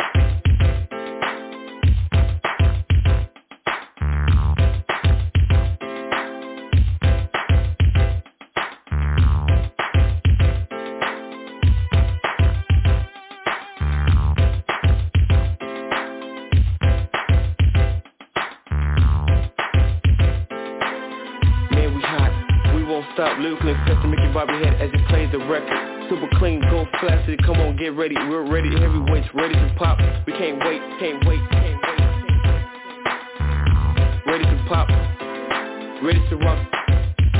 get 27.81 27.97
ready. 27.97 28.15
We're 28.15 28.47
ready, 28.47 28.69
heavyweights 28.79 29.29
ready 29.35 29.55
to 29.55 29.75
pop. 29.79 29.99
We 30.27 30.35
can't 30.35 30.59
wait, 30.59 30.83
can't 31.01 31.27
wait, 31.27 31.41
can't 31.51 31.81
wait. 31.83 32.01
Ready 34.27 34.45
to 34.45 34.65
pop, 34.69 34.89
ready 36.03 36.21
to 36.29 36.37
rock. 36.37 36.59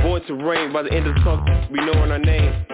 Born 0.03 0.23
to 0.29 0.35
reign 0.35 0.73
by 0.73 0.83
the 0.83 0.93
end 0.93 1.07
of 1.07 1.15
the 1.15 1.21
talk, 1.21 1.47
we 1.71 1.77
knowing 1.85 2.11
our 2.11 2.19
name. 2.19 2.70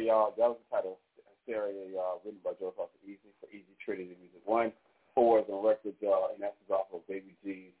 Y'all. 0.00 0.32
That 0.36 0.48
was 0.48 0.58
the 0.70 0.76
title 0.76 0.98
Stereo, 1.44 1.90
y'all, 1.90 2.20
written 2.24 2.40
by 2.44 2.52
Joe 2.58 2.72
Foster 2.76 3.02
Easy 3.04 3.34
for 3.40 3.48
Easy 3.50 3.74
Trinity 3.84 4.16
Music 4.20 4.42
One. 4.44 4.72
Four 5.14 5.40
is 5.40 5.50
on 5.50 5.66
record, 5.66 5.94
y'all, 6.00 6.30
and 6.32 6.40
that's 6.40 6.56
off 6.70 6.86
of 6.94 7.06
Baby 7.08 7.34
G's 7.44 7.74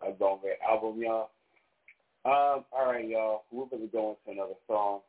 uh, 0.00 0.12
Don't 0.18 0.40
album, 0.62 1.02
y'all. 1.02 1.30
Um, 2.24 2.64
alright, 2.72 3.08
y'all. 3.08 3.44
We're 3.50 3.66
going 3.66 3.82
to 3.82 3.92
go 3.92 4.16
into 4.16 4.38
another 4.38 4.58
song, 4.66 5.00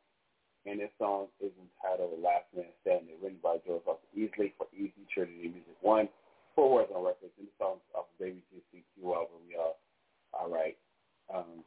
and 0.65 0.79
this 0.79 0.91
song 0.97 1.27
is 1.39 1.51
entitled 1.55 2.17
Last 2.19 2.49
Man 2.55 2.67
Standing, 2.81 3.15
written 3.21 3.39
by 3.43 3.57
Joe 3.65 3.81
Foster 3.85 4.09
Easy 4.15 4.53
for 4.57 4.67
Easy 4.73 5.05
Trinity 5.13 5.53
Music 5.53 5.77
One. 5.81 6.09
Four 6.55 6.81
words 6.83 6.91
on 6.91 7.05
record, 7.05 7.31
and 7.37 7.47
the 7.47 7.55
song's 7.61 7.85
off 7.95 8.09
of 8.11 8.17
Baby 8.19 8.43
G's 8.51 8.65
CQ 8.73 9.13
album, 9.13 9.45
y'all. 9.47 9.77
Alright. 10.33 10.75
Um, 11.33 11.63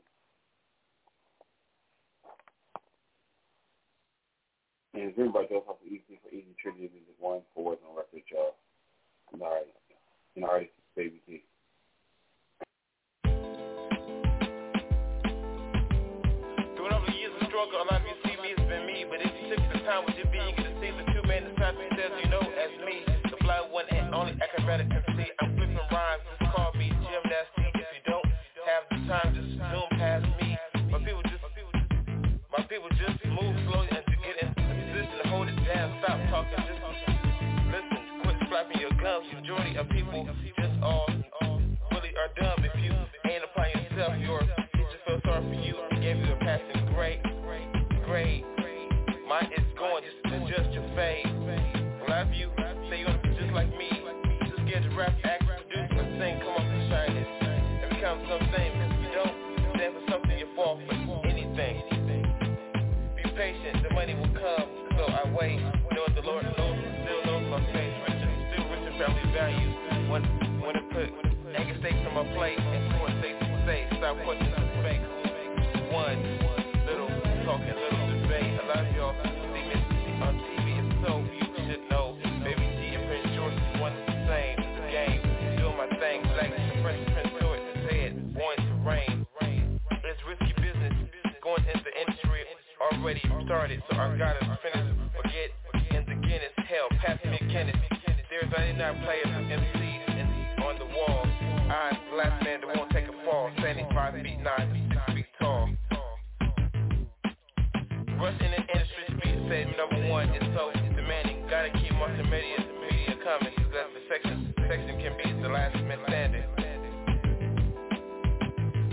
And 4.94 5.10
it's 5.10 5.18
written 5.18 5.32
by 5.32 5.42
Joseph 5.50 5.82
Easley 5.82 6.22
for 6.22 6.30
Easy 6.30 6.54
Trinity 6.62 6.86
Music 6.94 7.18
One 7.18 7.42
for 7.50 7.64
Words 7.64 7.82
on 7.82 7.96
Record, 7.98 8.22
y'all. 8.30 8.54
And 9.32 9.42
all 9.42 9.50
right. 9.50 9.66
Artist 10.46 10.70
Baby 10.94 11.18
T. 11.26 11.42
Through 16.78 16.90
all 16.94 17.02
the 17.02 17.10
years 17.10 17.34
of 17.42 17.46
struggle, 17.50 17.82
a 17.82 17.90
lot 17.90 18.02
of 18.02 18.06
you 18.06 18.14
see 18.22 18.38
me, 18.38 18.54
it's 18.54 18.62
been 18.70 18.86
me. 18.86 19.02
But 19.10 19.18
if 19.18 19.34
you 19.34 19.50
took 19.50 19.66
the 19.74 19.82
time, 19.82 20.06
would 20.06 20.14
you 20.14 20.30
be? 20.30 20.38
You 20.38 20.54
get 20.54 20.62
to 20.62 20.74
see 20.78 20.94
the 20.94 21.02
two 21.10 21.26
men 21.26 21.42
inside 21.50 21.74
me 21.74 21.90
says, 21.98 22.14
you 22.22 22.30
know, 22.30 22.46
as 22.54 22.70
me. 22.86 23.02
The 23.34 23.38
fly 23.42 23.66
one 23.66 23.90
and 23.90 24.14
only 24.14 24.38
acrobatic 24.38 24.86
see. 25.18 25.26
I'm 25.42 25.58
flipping 25.58 25.74
rhymes, 25.90 26.22
call 26.54 26.70
me 26.78 26.94
gymnastic. 27.02 27.74
If 27.82 27.98
you 27.98 28.02
don't 28.06 28.26
have 28.62 28.86
the 28.94 28.98
time, 29.10 29.34
just 29.34 29.58
zoom 29.58 29.90
past 29.98 30.26
me. 30.38 30.54
My 30.90 31.02
people 31.02 31.22
just, 31.26 31.42
my 32.46 32.62
people 32.70 32.90
just 32.94 33.03
Majority 39.32 39.76
of 39.76 39.88
people 39.88 40.28
just 40.56 40.82
all 40.82 41.06
really 41.92 42.12
are 42.16 42.28
dumb. 42.36 42.64
If 42.64 42.72
you 42.82 42.92
ain't 43.30 43.44
applying 43.44 43.76
yourself, 43.84 44.18
your 44.20 44.40
teacher 44.40 45.00
feel 45.06 45.20
sorry 45.24 45.42
for 45.42 45.60
you 45.60 45.74
and 45.90 46.02
gave 46.02 46.16
you 46.18 46.32
a 46.32 46.36
passing 46.36 46.94
grade. 46.94 47.20
Grade. 48.04 48.44
Mine 49.28 49.50
is 49.56 49.64
going 49.78 50.04
just 50.04 50.20
to 50.24 50.44
adjust 50.44 50.72
your 50.74 50.88
fade. 50.94 51.26
A 51.26 52.04
lot 52.08 52.26
of 52.26 52.32
you 52.34 52.50
say 52.90 53.00
you 53.00 53.06
want 53.06 53.22
to 53.22 53.28
be 53.28 53.34
just 53.36 53.52
like 53.52 53.68
me. 53.76 53.90
Just 54.44 54.62
scared 54.66 54.82
to 54.84 54.96
rap, 54.96 55.12
act, 55.24 55.44
produce, 55.44 55.90
and 55.90 56.20
sing, 56.20 56.40
come 56.40 56.54
up 56.54 56.60
and 56.60 56.90
shine 56.90 57.16
it. 57.16 57.28
And 57.82 57.90
become 57.96 58.20
something. 58.28 58.70
If 58.80 58.92
you 59.00 59.10
don't 59.12 59.36
stand 59.76 59.94
for 59.94 60.04
something, 60.12 60.38
you 60.38 60.48
fall 60.54 60.80
for 60.86 61.26
anything. 61.26 61.82
Be 63.16 63.22
patient, 63.36 63.82
the 63.82 63.94
money 63.94 64.14
will 64.14 64.34
come. 64.34 64.68
So 64.96 65.04
I 65.04 65.32
wait 65.36 65.60
know 65.94 66.14
the 66.14 66.26
Lord 66.26 66.44
knows, 66.44 66.78
still 67.04 67.24
knows 67.24 67.50
my 67.50 67.72
face. 67.72 67.83
Still 69.44 69.60
richer. 69.60 70.10
When, 70.10 70.22
when 70.64 70.76
it 70.76 70.86
put 70.90 71.08
anger 71.56 71.76
stakes 71.80 72.00
on 72.08 72.14
my 72.14 72.24
plate, 72.34 72.58
and 72.58 72.82
two 72.92 73.04
and 73.04 73.20
to 73.20 73.62
say, 73.66 73.86
stop 73.98 74.16
questioning 74.24 74.56
the 74.56 74.68
fake. 74.82 75.04
One, 75.92 76.18
little 76.88 77.08
talking, 77.44 77.76
little 77.76 78.04
debate. 78.24 78.60
A 78.60 78.66
lot 78.66 78.84
of 78.84 78.96
y'all 78.96 79.14
see 79.22 79.48
me 79.52 79.62
on 80.22 80.34
TV, 80.48 80.66
and 80.80 80.90
so 81.04 81.20
you 81.28 81.44
should 81.68 81.84
know. 81.90 82.16
Baby 82.44 82.66
G 82.78 82.96
and 82.96 83.04
Prince 83.08 83.28
George 83.36 83.54
is 83.54 83.80
one 83.80 83.94
the 84.06 84.16
same. 84.28 84.56
The 84.56 84.84
game, 84.90 85.20
doing 85.60 85.76
my 85.76 85.88
thing, 86.00 86.22
black 86.34 86.50
Prince, 86.80 87.04
Prince 87.12 87.32
George 87.40 87.60
head, 87.90 88.34
born 88.34 88.56
to 88.56 88.74
reign. 88.88 89.26
It's 90.04 90.20
risky 90.28 90.52
business, 90.60 90.94
going 91.42 91.64
into 91.68 91.90
industry 92.00 92.44
already 93.04 93.20
started, 93.44 93.82
so 93.90 93.96
I 93.96 94.16
gotta 94.16 94.58
finish 94.62 94.94
or 95.14 95.22
get 95.24 95.52
Guinness, 96.22 96.52
hell, 96.56 96.88
pass 97.00 97.18
me 97.24 97.36
a 97.40 97.44
Guinness. 97.52 97.83
99 98.56 99.02
players 99.02 99.26
of 99.34 99.44
MCs 99.50 100.14
and 100.14 100.62
on 100.62 100.78
the 100.78 100.86
wall. 100.86 101.26
I'm 101.26 101.98
the 102.10 102.16
last 102.16 102.44
man 102.44 102.60
that 102.60 102.70
won't 102.76 102.90
take 102.92 103.06
a 103.08 103.16
fall, 103.24 103.50
standing 103.58 103.86
5 103.92 104.14
feet 104.22 104.38
9 104.38 104.90
6 104.94 105.14
feet 105.14 105.26
tall. 105.40 105.70
Rushing 108.14 108.52
in 108.54 108.62
industry 108.62 109.06
speed 109.10 109.38
said 109.50 109.74
number 109.74 110.08
one 110.08 110.30
is 110.30 110.46
so 110.54 110.70
demanding. 110.94 111.42
Gotta 111.50 111.70
keep 111.70 111.90
multimedia 111.98 112.62
media 112.78 113.18
coming, 113.26 113.52
cause 113.58 113.74
that's 113.74 113.90
the 113.90 114.02
section, 114.06 114.54
section 114.70 115.02
can 115.02 115.18
be 115.18 115.42
the 115.42 115.48
last 115.48 115.74
man 115.82 115.98
standing. 116.06 116.46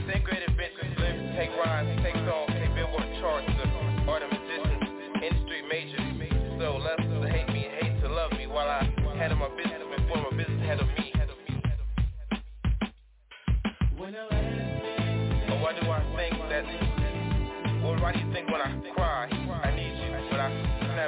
Same 0.10 0.24
great 0.26 0.42
adventures, 0.42 0.90
live, 0.98 1.38
take 1.38 1.54
rides, 1.62 1.91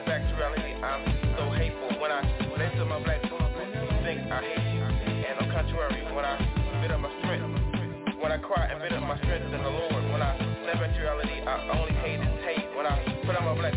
back 0.02 0.26
to 0.26 0.34
reality, 0.36 0.74
I'm 0.82 1.06
so 1.38 1.52
hateful. 1.54 2.02
When 2.02 2.10
I 2.10 2.26
listen 2.58 2.80
to 2.80 2.86
my 2.86 2.98
black 3.04 3.22
people, 3.22 3.38
you 3.38 4.02
think 4.02 4.26
I 4.32 4.42
hate 4.42 4.74
you. 4.74 4.82
And 4.82 5.38
on 5.38 5.52
contrary, 5.54 6.02
when 6.16 6.26
I 6.26 6.34
bit 6.82 6.90
up 6.90 7.00
my 7.00 7.14
strength, 7.22 8.18
when 8.18 8.32
I 8.32 8.38
cry 8.40 8.66
and 8.74 8.82
bit 8.82 8.94
up 8.94 9.04
my 9.04 9.18
strength 9.22 9.54
in 9.54 9.62
the 9.62 9.70
Lord, 9.70 10.04
when 10.10 10.22
I 10.22 10.34
live 10.66 10.82
to 10.82 11.00
reality, 11.00 11.42
I 11.46 11.78
only 11.78 11.94
hate 12.02 12.20
and 12.20 12.40
hate. 12.42 12.76
When 12.76 12.88
I 12.88 12.98
put 13.24 13.36
on 13.36 13.46
my 13.46 13.54
black 13.54 13.74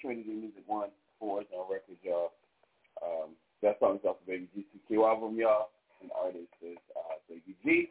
Trinity 0.00 0.30
Music 0.30 0.62
One 0.66 0.90
Four 1.18 1.40
on 1.40 1.70
record, 1.70 1.98
y'all. 2.02 2.32
Um, 3.02 3.30
that 3.62 3.78
song 3.80 3.96
is 3.96 4.04
off 4.04 4.16
the 4.26 4.32
Baby 4.32 4.48
GCQ 4.54 5.08
album, 5.08 5.36
y'all. 5.36 5.70
And 6.00 6.10
artist 6.14 6.54
is 6.62 6.78
uh, 6.94 7.18
Baby 7.28 7.56
G. 7.64 7.90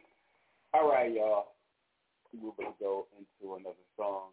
All 0.72 0.88
right, 0.88 1.12
y'all. 1.12 1.52
We're 2.32 2.52
going 2.56 2.72
to 2.72 2.78
go 2.80 3.06
into 3.16 3.54
another 3.54 3.86
song. 3.96 4.32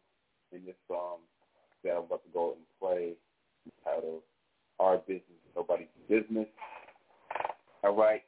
And 0.52 0.66
this 0.66 0.80
song 0.88 1.20
that 1.84 1.92
I'm 1.92 2.08
about 2.08 2.24
to 2.24 2.32
go 2.32 2.56
and 2.56 2.64
play 2.80 3.16
is 3.66 3.74
titled 3.84 4.24
Our 4.80 4.98
Business 5.00 5.44
Nobody's 5.56 5.92
Business. 6.08 6.48
All 7.84 7.96
right. 7.96 8.24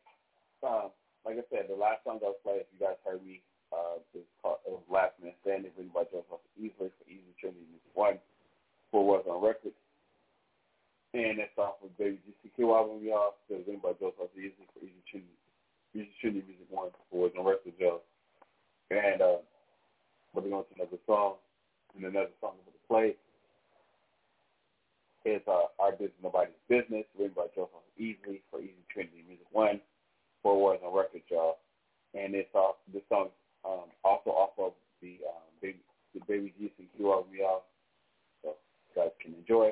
Um, 0.64 0.91
like 1.26 1.38
I 1.39 1.45
said, 1.52 1.68
the 1.70 1.76
last 1.76 2.04
song 2.04 2.20
I 2.24 2.32
was 2.32 2.41
playing, 2.43 2.64
if 2.64 2.72
you 2.72 2.80
guys 2.80 3.00
heard 3.06 3.24
me, 3.24 3.41
uh, 3.72 4.00
it 4.16 4.24
was 4.24 4.32
called 4.41 4.64
it 4.64 4.72
was 4.72 4.88
Last 4.88 5.16
Man 5.20 5.36
Standing, 5.43 5.72
written 5.76 5.91
by 5.91 6.08
Joseph 6.08 6.39
Easley 6.56 6.88
for 6.88 7.06
Easy 7.08 7.36
Trinity 7.36 7.68
One, 7.93 8.16
four 8.92 9.06
words 9.06 9.28
on 9.30 9.44
record. 9.44 9.74
And 11.14 11.40
that's 11.40 11.58
off 11.58 11.82
of 11.84 11.98
Baby 11.98 12.20
GCQ 12.28 12.76
album, 12.76 13.00
y'all. 13.02 13.36
It 13.50 13.58
was 13.58 13.64
written 13.66 13.82
by 13.82 13.94
Joseph 14.00 14.30
Easley 14.38 14.68
for 14.74 14.84
Easy 14.84 15.02
Trinity, 15.10 15.38
Easy 15.96 16.14
Trinity 16.22 16.44
Music 16.48 16.68
One, 16.70 16.90
four 17.10 17.22
words 17.22 17.36
on 17.40 17.46
record, 17.46 17.74
y'all. 17.80 18.04
And 18.92 19.22
uh, 19.22 19.42
we're 20.34 20.48
going 20.48 20.64
to 20.64 20.76
another 20.76 21.02
song, 21.08 21.36
and 21.96 22.06
another 22.06 22.36
song 22.42 22.60
going 22.66 22.76
to 22.76 22.88
play. 22.88 23.10
It's 25.26 25.48
uh, 25.48 25.68
Our 25.80 25.92
Business 25.92 26.24
Nobody's 26.24 26.56
Business, 26.70 27.04
written 27.18 27.36
by 27.36 27.48
Joseph 27.56 27.84
Easley 28.00 28.40
for 28.52 28.60
Easy 28.60 28.84
Trinity 28.92 29.24
Music 29.28 29.48
One, 29.52 29.82
four 30.44 30.62
words 30.62 30.82
on 30.86 30.96
record, 30.96 31.24
y'all. 31.30 31.58
And 32.14 32.36
it's 32.36 32.54
off 32.54 32.76
this 32.94 33.04
song 33.10 33.30
um, 33.66 33.92
also 34.04 34.32
off 34.32 34.56
of 34.58 34.74
the 35.02 35.20
um, 35.28 35.44
baby, 35.62 35.80
the 36.14 36.22
Baby 36.28 36.54
GCQ 36.56 37.04
album, 37.12 37.32
y'all. 37.38 37.64
So 37.64 37.68
you 37.68 37.77
guys 38.98 39.12
can 39.22 39.34
enjoy. 39.36 39.72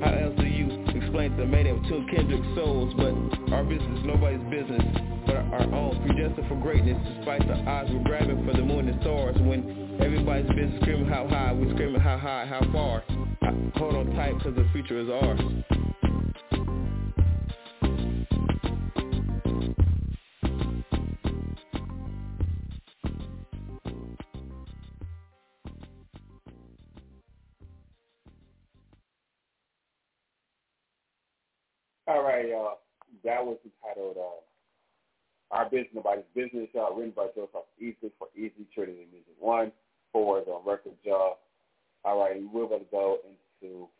How 0.00 0.12
else 0.12 0.36
do 0.38 0.46
you 0.46 0.84
explain 0.94 1.36
the 1.36 1.46
mating 1.46 1.78
of 1.78 1.82
two 1.88 2.06
kindred 2.14 2.42
souls? 2.54 2.94
But 2.96 3.52
our 3.52 3.64
business 3.64 3.98
is 4.00 4.06
nobody's 4.06 4.40
business 4.50 4.82
but 5.26 5.36
our 5.36 5.62
own. 5.74 6.00
Predestined 6.06 6.48
for 6.48 6.60
greatness 6.60 6.96
despite 7.16 7.46
the 7.46 7.54
odds 7.68 7.90
we're 7.92 8.04
grabbing 8.04 8.46
for 8.46 8.52
the 8.52 8.62
moon 8.62 8.88
and 8.88 9.00
stars. 9.02 9.36
When 9.38 9.98
everybody's 10.00 10.48
business 10.48 10.80
screaming 10.82 11.08
how 11.08 11.26
high, 11.28 11.52
we're 11.52 11.72
screaming 11.74 12.00
how 12.00 12.18
high, 12.18 12.46
how 12.46 12.60
far. 12.72 13.02
Hold 13.76 13.94
on 13.94 14.14
tight 14.14 14.40
cause 14.42 14.54
the 14.54 14.68
future 14.72 14.98
is 15.00 15.08
ours. 15.08 15.40
All 32.08 32.24
right, 32.24 32.48
y'all. 32.48 32.80
That 33.20 33.44
was 33.44 33.60
entitled 33.68 34.16
uh, 34.16 34.40
Our 35.52 35.68
Business 35.68 35.92
Nobody's 35.92 36.24
Business, 36.32 36.72
y'all. 36.72 36.96
Written 36.96 37.12
by 37.12 37.28
Joseph 37.36 37.68
Easley 37.76 38.08
for 38.16 38.32
Easy 38.32 38.64
Trinity 38.72 39.04
Music 39.12 39.36
One. 39.38 39.70
Four 40.10 40.40
words 40.40 40.48
on 40.48 40.64
record, 40.64 40.96
y'all. 41.04 41.36
All 42.08 42.16
right, 42.16 42.40
we're 42.48 42.64
going 42.64 42.88
to 42.88 42.90
go 42.90 43.20
into 43.28 43.92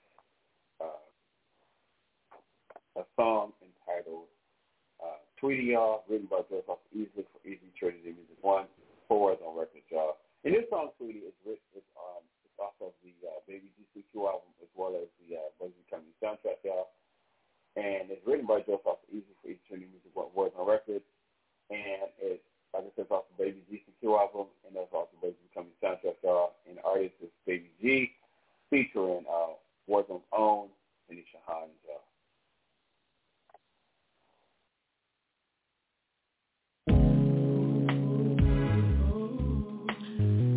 uh, 0.80 1.04
a 2.96 3.04
song 3.12 3.52
entitled 3.60 4.32
uh, 5.04 5.20
Tweety 5.36 5.76
Y'all, 5.76 6.08
written 6.08 6.32
by 6.32 6.40
Joseph 6.48 6.80
Easley 6.96 7.28
for 7.28 7.44
Easy 7.44 7.68
Trinity 7.76 8.16
Music 8.16 8.40
One. 8.40 8.64
Four 9.04 9.36
words 9.36 9.44
on 9.44 9.52
record, 9.52 9.84
y'all. 9.92 10.16
And 10.48 10.56
this 10.56 10.64
song, 10.72 10.96
Tweety, 10.96 11.28
is 11.28 11.36
written, 11.44 11.60
it's, 11.76 11.84
um, 11.92 12.24
it's 12.48 12.56
off 12.56 12.72
of 12.80 12.96
the 13.04 13.12
uh, 13.28 13.44
Baby 13.44 13.68
GCQ 13.76 14.32
album 14.32 14.48
as 14.64 14.72
well 14.72 14.96
as 14.96 15.12
the 15.20 15.36
uh, 15.36 15.52
Bugsy 15.60 15.76
Becoming 15.84 16.16
soundtrack, 16.24 16.64
y'all 16.64 16.88
and 17.78 18.10
it's 18.10 18.26
written 18.26 18.46
by 18.46 18.58
Joe 18.66 18.80
Foster 18.82 19.06
Easy 19.12 19.30
for 19.40 19.48
Easy 19.48 19.62
Trinity 19.68 19.86
Music 19.94 20.10
Words 20.34 20.54
on 20.58 20.66
Record, 20.66 21.02
and 21.70 22.10
it's 22.18 22.42
like 22.74 22.82
I 22.82 22.90
said, 22.96 23.06
it's 23.06 23.10
off 23.10 23.24
the 23.38 23.44
Baby 23.44 23.62
GCQ 23.70 24.18
album, 24.18 24.46
and 24.66 24.74
that's 24.74 24.90
also 24.92 25.14
Baby 25.22 25.36
Becoming 25.48 25.72
Soundtrack, 25.82 26.18
y'all. 26.22 26.52
And 26.68 26.76
the 26.76 26.82
artist 26.82 27.14
is 27.22 27.30
Baby 27.46 27.70
G, 27.80 28.10
featuring 28.68 29.24
uh, 29.30 29.54
Warzone's 29.88 30.24
own 30.36 30.68
Tanisha 31.08 31.38
Hines, 31.46 31.70
y'all. 31.86 32.02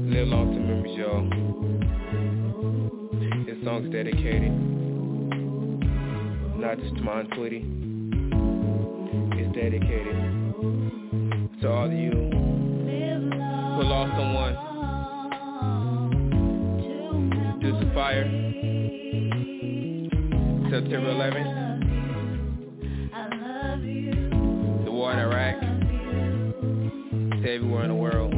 Live 0.09 0.27
long 0.27 0.53
to 0.53 0.59
memories, 0.59 0.97
y'all. 0.97 1.29
This 3.45 3.63
song's 3.63 3.91
dedicated 3.93 4.80
not 6.61 6.77
just 6.77 6.95
to 6.95 7.01
my 7.01 7.23
Tweety. 7.23 7.65
It's 9.33 9.55
dedicated 9.55 10.15
to 11.59 11.67
all 11.67 11.85
of 11.87 11.91
you 11.91 12.11
who 12.11 13.81
lost 13.81 14.11
someone 14.15 14.53
due 17.59 17.71
to 17.71 17.85
fire. 17.95 18.25
September 20.69 21.09
11th. 21.09 21.51
The 24.85 24.91
war 24.91 25.13
in 25.13 25.19
Iraq. 25.19 25.59
To 27.41 27.49
everywhere 27.51 27.83
in 27.85 27.89
the 27.89 27.95
world. 27.95 28.33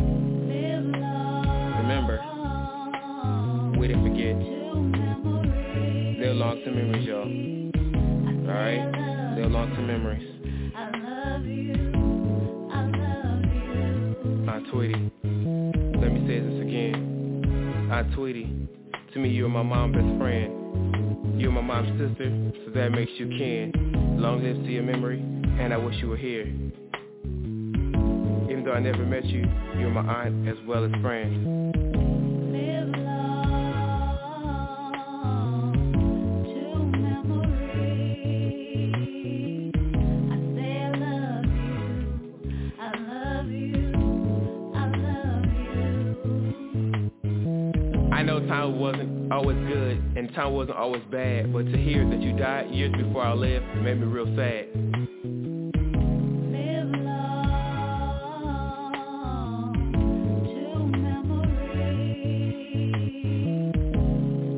Remember, 1.82 2.17
we 3.78 3.88
didn't 3.89 4.03
forget. 4.07 4.38
Live 6.26 6.36
long 6.38 6.61
to 6.63 6.71
memories, 6.71 7.05
y'all. 7.05 7.72
Alright? 8.54 9.36
They're 9.36 9.49
long-term 9.49 9.88
memories. 9.88 10.30
I 10.76 10.89
love 10.99 11.45
you. 11.45 11.74
I 12.72 12.86
love 12.86 13.43
you. 13.51 14.45
Ah, 14.47 14.60
Tweety. 14.72 15.12
Let 15.99 16.12
me 16.14 16.20
say 16.28 16.39
this 16.39 16.62
again. 16.62 17.89
Ah, 17.91 18.04
Tweety. 18.16 18.45
To 19.14 19.20
me, 19.20 19.30
you're 19.30 19.49
my 19.49 19.64
mom's 19.64 19.95
best 19.95 20.18
friend. 20.20 20.51
You're 21.41 21.51
my 21.51 21.62
mom's 21.62 21.89
sister, 21.99 22.30
so 22.66 22.72
that 22.76 22.91
makes 22.91 23.12
you 23.18 23.28
kin. 23.30 23.72
Long 24.20 24.43
live 24.43 24.58
to 24.58 24.72
your 24.72 24.84
memory, 24.84 25.20
and 25.60 25.74
I 25.74 25.78
wish 25.78 25.95
you 25.99 26.10
were 26.10 26.18
here. 26.18 26.43
Even 26.45 26.72
though 28.66 28.74
I 28.74 28.80
never 28.80 29.04
met 29.04 29.26
you, 29.26 29.47
you're 29.80 29.89
my 29.89 30.01
aunt 30.26 30.47
as 30.47 30.58
well 30.68 30.84
as 30.86 30.91
friend. 31.01 31.62
Time 50.34 50.54
wasn't 50.54 50.78
always 50.78 51.04
bad, 51.12 51.52
but 51.54 51.66
to 51.72 51.78
hear 51.78 52.08
that 52.10 52.22
you 52.22 52.36
died 52.38 52.72
years 52.72 52.92
before 52.94 53.24
I 53.24 53.34
left 53.34 53.66
made 53.78 54.00
me 54.00 54.06
real 54.08 54.26
sad. 54.36 54.68
Live 56.52 56.90
long 57.06 57.34
to 60.46 60.86
memory. 60.98 61.84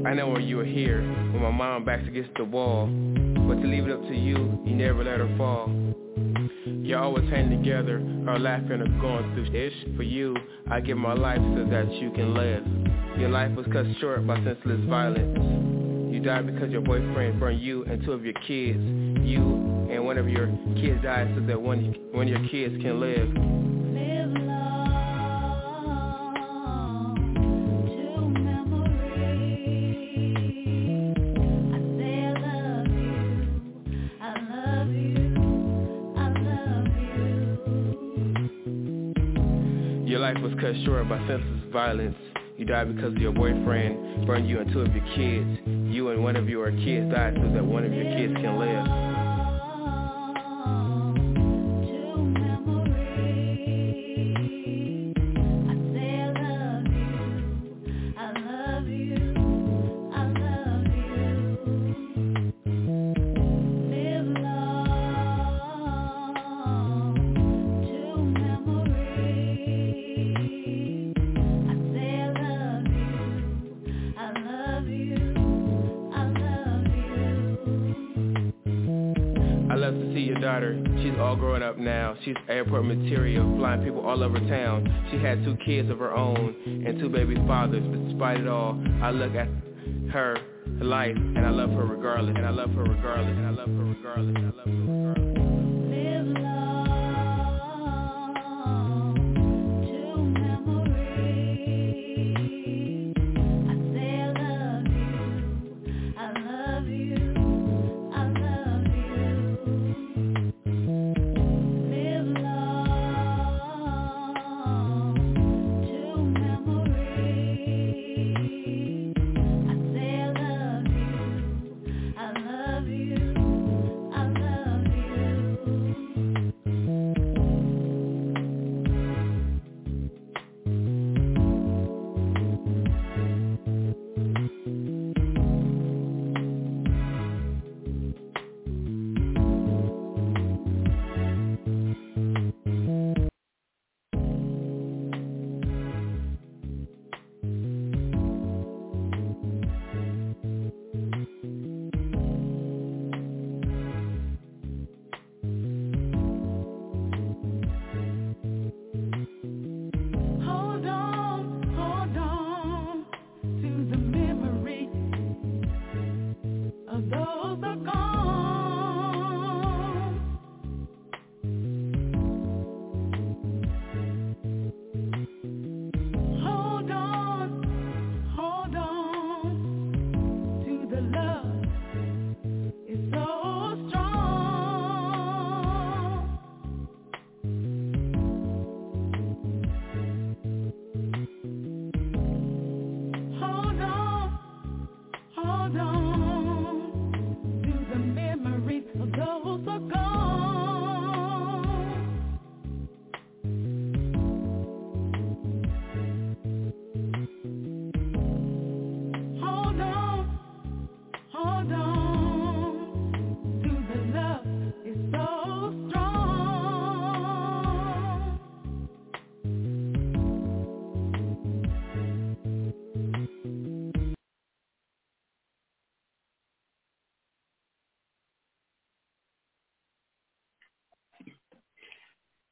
I 0.06 0.14
know 0.14 0.30
when 0.30 0.44
you 0.44 0.58
were 0.58 0.66
here, 0.66 1.02
when 1.02 1.42
my 1.42 1.52
mom 1.52 1.84
backs 1.84 2.08
against 2.08 2.32
the 2.38 2.46
wall, 2.46 2.88
but 2.88 3.62
to 3.62 3.68
leave 3.68 3.86
it 3.86 3.92
up 3.92 4.02
to 4.04 4.16
you, 4.16 4.60
you 4.66 4.76
never 4.76 5.04
let 5.04 5.20
her 5.20 5.36
fall. 5.38 5.70
You're 6.66 7.00
always 7.00 7.30
hanging 7.30 7.64
together, 7.64 7.98
or 8.28 8.40
laughing 8.40 8.82
or 8.82 8.88
going 9.02 9.34
through 9.34 9.54
ish. 9.60 9.74
For 9.98 10.04
you, 10.04 10.36
I 10.70 10.80
give 10.80 10.98
my 10.98 11.14
life 11.14 11.42
so 11.56 11.66
that 11.70 11.92
you 11.94 12.12
can 12.12 12.34
live. 12.34 12.64
Your 13.20 13.30
life 13.30 13.52
was 13.56 13.66
cut 13.72 13.86
short 14.00 14.26
by 14.28 14.36
senseless 14.44 14.82
violence. 14.88 15.65
You 16.16 16.22
died 16.22 16.46
because 16.48 16.72
your 16.72 16.80
boyfriend 16.80 17.42
burned 17.42 17.60
you 17.60 17.84
and 17.84 18.02
two 18.06 18.14
of 18.14 18.24
your 18.24 18.36
kids. 18.48 18.80
You 18.80 19.90
and 19.92 20.06
one 20.06 20.18
of 20.18 20.30
your 20.30 20.48
kids 20.76 21.04
died 21.04 21.30
so 21.36 21.42
that 21.46 21.62
one, 21.62 21.94
one 22.14 22.30
of 22.34 22.42
your 22.42 22.48
kids 22.48 22.82
can 22.82 23.02
live. 23.02 23.28
Live 23.28 24.32
long 24.48 24.76
to 27.86 28.30
memory. 28.40 29.36
I 31.74 31.78
say 32.00 32.16
I 32.22 32.34
love 32.40 32.88
you. 32.96 33.20
I 34.22 34.32
love 34.56 34.88
you. 34.88 35.36
I 36.16 36.20
love 36.40 36.88
you. 39.98 40.08
Your 40.08 40.22
life 40.22 40.40
was 40.42 40.54
cut 40.62 40.76
short 40.86 41.10
by 41.10 41.18
senseless 41.28 41.74
violence. 41.74 42.35
You 42.58 42.64
died 42.64 42.96
because 42.96 43.14
of 43.14 43.18
your 43.18 43.34
boyfriend 43.34 44.26
burned 44.26 44.48
you 44.48 44.60
and 44.60 44.72
two 44.72 44.80
of 44.80 44.96
your 44.96 45.06
kids. 45.16 45.60
You 45.66 46.10
and 46.10 46.24
one 46.24 46.38
of 46.38 46.48
your 46.48 46.72
kids 46.72 47.12
died 47.12 47.34
so 47.36 47.54
that 47.54 47.66
one 47.66 47.84
of 47.84 47.94
your 47.94 48.06
kids 48.16 48.34
can 48.36 48.58
live. 48.58 49.15
She's 82.76 82.84
material, 82.84 83.58
flying 83.58 83.84
people 83.84 84.06
all 84.06 84.24
over 84.24 84.40
town. 84.40 85.08
She 85.12 85.18
had 85.18 85.44
two 85.44 85.58
kids 85.66 85.90
of 85.90 86.00
her 86.00 86.14
own 86.14 86.56
and 86.66 87.00
two 87.00 87.10
baby 87.10 87.36
fathers. 87.48 87.84
But 87.84 88.10
despite 88.10 88.40
it 88.42 88.48
all, 88.48 88.82
I 89.02 89.12
look 89.12 89.34
at 89.36 89.48
her 90.12 90.38
life 90.82 91.16
and 91.16 91.46
I 91.46 91.50
love 91.50 91.70
her 91.72 91.86
regardless. 91.86 92.36
And 92.36 92.46
I 92.46 92.50
love 92.50 92.72
her 92.72 92.84
regardless. 92.84 93.38
And 93.38 93.46
I 93.46 93.52
love 93.52 93.70
her 93.70 93.86
regardless. 93.86 94.36
And 94.36 94.46
I 94.46 94.58
love 94.58 94.68
her 94.68 95.05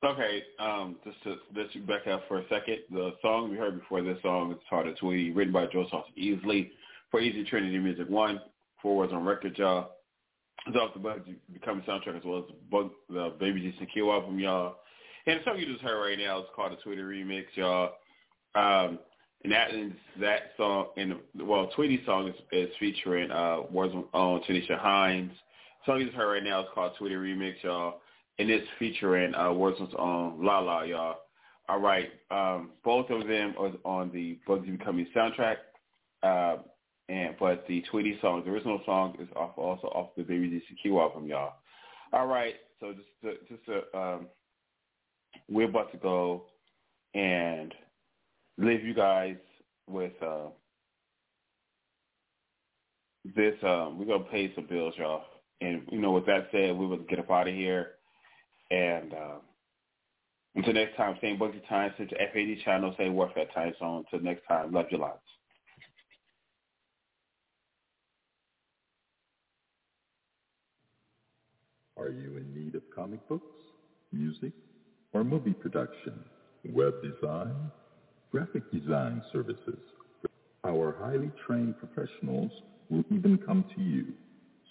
Okay, 0.04 0.44
um, 0.60 0.98
just 1.06 1.24
to 1.24 1.38
let 1.56 1.74
you 1.74 1.82
back 1.82 2.08
up 2.08 2.24
for 2.28 2.40
a 2.40 2.44
second, 2.50 2.80
the 2.92 3.14
song 3.22 3.50
we 3.50 3.56
heard 3.56 3.80
before 3.80 4.02
this 4.02 4.18
song 4.22 4.52
is 4.52 4.58
Heart 4.70 4.88
of 4.88 4.98
Tweety, 4.98 5.32
written 5.32 5.54
by 5.54 5.66
Joseph 5.68 6.04
Easley 6.20 6.72
for 7.10 7.22
Easy 7.22 7.46
Trinity 7.46 7.80
Music 7.80 8.10
One. 8.10 8.42
Four 8.82 8.98
words 8.98 9.14
on 9.14 9.24
record, 9.24 9.58
y'all. 9.58 9.92
It's 10.68 10.76
off 10.76 10.94
the 10.94 11.00
Bugsy 11.00 11.38
Becoming 11.54 11.86
soundtrack 11.86 12.18
as 12.18 12.24
well 12.26 12.40
as 12.40 12.44
the, 12.70 12.90
the 13.10 13.34
Baby 13.40 13.62
G 13.62 13.76
Secure 13.80 14.14
album, 14.14 14.40
y'all. 14.40 14.76
And 15.26 15.40
the 15.40 15.44
song 15.46 15.58
you 15.58 15.68
just 15.68 15.82
heard 15.82 16.06
right 16.06 16.20
now 16.20 16.40
is 16.40 16.48
called 16.54 16.74
the 16.74 16.78
Tweety 16.84 17.02
Remix, 17.02 17.46
y'all. 17.54 17.92
Um, 18.56 19.00
and 19.46 19.54
that 19.54 19.70
that 20.20 20.42
song, 20.58 20.88
and 20.98 21.16
well, 21.42 21.72
Tweety 21.74 22.02
song 22.06 22.28
is, 22.28 22.36
is 22.52 22.70
featuring 22.78 23.32
uh, 23.32 23.62
words 23.72 23.94
on 24.14 24.42
Tanisha 24.42 24.78
Hines. 24.78 25.32
The 25.86 25.92
song 25.94 26.00
you 26.02 26.08
just 26.08 26.18
heard 26.18 26.34
right 26.34 26.44
now 26.44 26.60
is 26.64 26.68
called 26.74 26.92
Tweety 26.98 27.16
Remix, 27.16 27.54
y'all, 27.62 28.02
and 28.40 28.50
it's 28.50 28.68
featuring 28.80 29.36
uh, 29.36 29.52
words 29.52 29.78
on 29.98 30.44
La 30.44 30.60
La, 30.60 30.84
y'all. 30.84 31.16
All 31.70 31.80
right, 31.80 32.10
um, 32.30 32.72
both 32.84 33.10
of 33.10 33.28
them 33.28 33.54
are 33.58 33.72
on 33.86 34.12
the 34.12 34.38
Bugsy 34.48 34.78
Becoming 34.78 35.08
soundtrack. 35.16 35.58
Uh, 36.22 36.58
and 37.10 37.36
but 37.40 37.66
the 37.68 37.84
Tweety 37.92 38.18
song, 38.22 38.44
the 38.46 38.52
original 38.52 38.82
song, 38.86 39.16
is 39.20 39.28
off 39.36 39.58
also 39.58 39.88
off 39.88 40.10
the 40.16 40.24
Baby 40.24 40.62
GCQ 40.86 41.00
album, 41.02 41.28
y'all. 41.28 41.54
All 42.12 42.28
right, 42.28 42.56
so 42.80 42.94
just 42.94 43.38
just 43.50 43.66
to, 43.66 43.98
um, 43.98 44.28
we're 45.50 45.70
about 45.70 45.92
to 45.92 45.98
go 45.98 46.46
and 47.14 47.74
leave 48.58 48.84
you 48.84 48.94
guys 48.94 49.36
with 49.88 50.14
uh, 50.22 50.50
this. 53.36 53.56
Um, 53.64 54.00
we're 54.00 54.06
gonna 54.06 54.30
pay 54.32 54.54
some 54.56 54.66
bills, 54.66 54.94
y'all. 54.98 55.24
And 55.62 55.84
you 55.92 56.00
know, 56.00 56.12
with 56.12 56.26
that 56.26 56.48
said, 56.52 56.76
we 56.76 56.88
will 56.88 56.98
get 56.98 57.20
up 57.20 57.32
out 57.32 57.48
of 57.48 57.54
here. 57.54 57.92
And 58.74 59.14
uh, 59.14 59.36
until 60.56 60.74
next 60.74 60.98
time, 60.98 61.16
same 61.22 61.38
Bugsy 61.38 61.62
time, 61.70 61.94
same 61.98 62.08
FAD 62.10 62.66
channel, 62.66 62.96
same 62.98 63.14
Warfare 63.14 63.46
time 63.54 63.74
zone. 63.80 64.04
Until 64.12 64.26
next 64.26 64.48
time, 64.48 64.72
love 64.72 64.86
your 64.90 65.02
lots. 65.02 65.20
Are 71.98 72.10
you 72.10 72.38
in 72.38 72.52
need 72.56 72.74
of 72.74 72.82
comic 72.96 73.28
books, 73.30 73.46
music, 74.12 74.54
or 75.14 75.24
movie 75.24 75.54
production, 75.54 76.20
web 76.72 76.96
design, 77.04 77.54
graphic 78.32 78.64
design 78.72 79.22
services? 79.32 79.78
Our 80.66 80.96
highly 81.00 81.32
trained 81.46 81.76
professionals 81.78 82.52
will 82.90 83.04
even 83.12 83.38
come 83.38 83.66
to 83.76 83.82
you. 83.82 84.06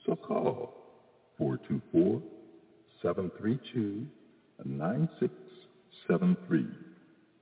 So 0.04 0.16
call 0.16 0.82
732 3.02 4.06
9673. 4.64 6.66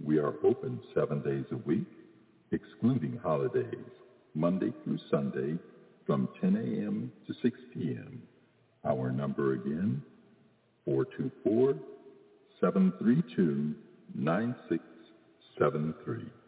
We 0.02 0.18
are 0.18 0.32
open 0.42 0.80
seven 0.94 1.20
days 1.20 1.44
a 1.52 1.56
week, 1.56 1.86
excluding 2.50 3.20
holidays, 3.22 3.76
Monday 4.34 4.72
through 4.82 4.98
Sunday 5.10 5.58
from 6.06 6.30
10 6.40 6.56
a.m. 6.56 7.12
to 7.26 7.34
6 7.42 7.60
p.m. 7.74 8.22
Our 8.86 9.12
number 9.12 9.52
again, 9.52 10.02
424 10.86 11.74
732 12.60 13.74
9673. 14.14 16.39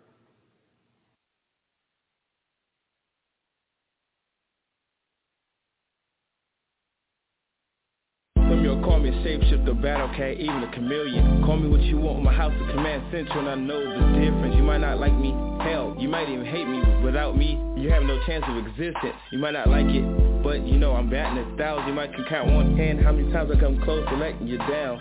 Call 8.63 8.99
me 8.99 9.11
a 9.11 9.13
shapeshifter, 9.23 9.81
battle 9.83 10.09
cat, 10.15 10.39
even 10.39 10.63
a 10.63 10.71
chameleon. 10.73 11.43
Call 11.45 11.57
me 11.57 11.69
what 11.69 11.83
you 11.83 11.99
want, 11.99 12.23
my 12.23 12.33
house 12.33 12.55
is 12.55 12.71
command 12.71 13.03
central, 13.11 13.41
and 13.41 13.49
I 13.49 13.55
know 13.55 13.79
the 13.79 14.19
difference. 14.19 14.55
You 14.55 14.63
might 14.63 14.79
not 14.79 14.99
like 14.99 15.15
me, 15.15 15.31
hell, 15.63 15.95
you 15.99 16.09
might 16.09 16.29
even 16.29 16.47
hate 16.47 16.67
me. 16.67 16.83
Without 17.03 17.37
me, 17.37 17.59
you 17.77 17.91
have 17.91 18.03
no 18.03 18.19
chance 18.27 18.45
of 18.47 18.59
existence. 18.59 19.15
You 19.31 19.39
might 19.39 19.53
not 19.55 19.69
like 19.69 19.87
it, 19.87 20.03
but 20.43 20.67
you 20.67 20.79
know 20.79 20.95
I'm 20.95 21.11
batting 21.11 21.39
a 21.39 21.57
thousand. 21.57 21.89
You 21.89 21.95
might 21.95 22.15
can 22.15 22.25
count 22.29 22.51
one 22.53 22.77
hand 22.77 23.03
how 23.03 23.13
many 23.13 23.31
times 23.33 23.51
I 23.55 23.59
come 23.59 23.83
close 23.83 24.07
to 24.09 24.17
letting 24.17 24.47
you 24.47 24.59
down. 24.59 24.99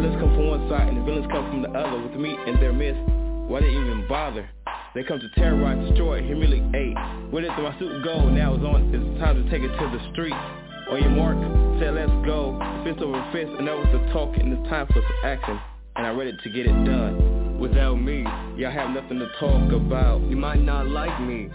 Villains 0.00 0.20
come 0.20 0.32
from 0.36 0.48
one 0.48 0.68
side 0.68 0.88
and 0.88 0.96
the 0.96 1.04
villains 1.04 1.26
come 1.32 1.44
from 1.48 1.62
the 1.62 1.72
other. 1.76 2.00
With 2.00 2.16
me 2.20 2.36
in 2.46 2.56
their 2.60 2.72
midst, 2.72 3.00
why 3.48 3.60
they 3.60 3.68
even 3.68 4.04
bother? 4.08 4.48
They 4.94 5.02
come 5.02 5.20
to 5.20 5.28
terrorize, 5.36 5.80
destroy, 5.88 6.22
humiliate. 6.22 6.96
Where 7.32 7.42
did 7.42 7.50
my 7.56 7.76
suit 7.78 8.04
go? 8.04 8.28
Now 8.28 8.54
it's 8.54 8.64
on. 8.64 8.92
It's 8.94 9.20
time 9.20 9.42
to 9.42 9.50
take 9.50 9.62
it 9.62 9.72
to 9.76 9.86
the 9.92 10.00
streets. 10.12 10.36
On 10.90 11.00
your 11.00 11.10
mark, 11.10 11.38
say 11.80 11.90
let's 11.90 12.12
go. 12.26 12.60
Fist 12.84 13.00
over 13.00 13.24
fist, 13.32 13.50
and 13.58 13.66
that 13.66 13.76
was 13.76 13.88
the 13.88 14.12
talk, 14.12 14.36
and 14.36 14.52
it's 14.52 14.68
time 14.68 14.86
for 14.86 15.00
some 15.00 15.20
action. 15.24 15.58
And 15.96 16.06
I'm 16.06 16.18
ready 16.18 16.36
to 16.36 16.50
get 16.50 16.66
it 16.66 16.76
done. 16.84 17.58
Without 17.58 17.94
me, 17.94 18.22
y'all 18.56 18.70
have 18.70 18.90
nothing 18.90 19.18
to 19.18 19.28
talk 19.40 19.72
about. 19.72 20.20
You 20.28 20.36
might 20.36 20.60
not 20.60 20.86
like 20.86 21.18
me, 21.22 21.48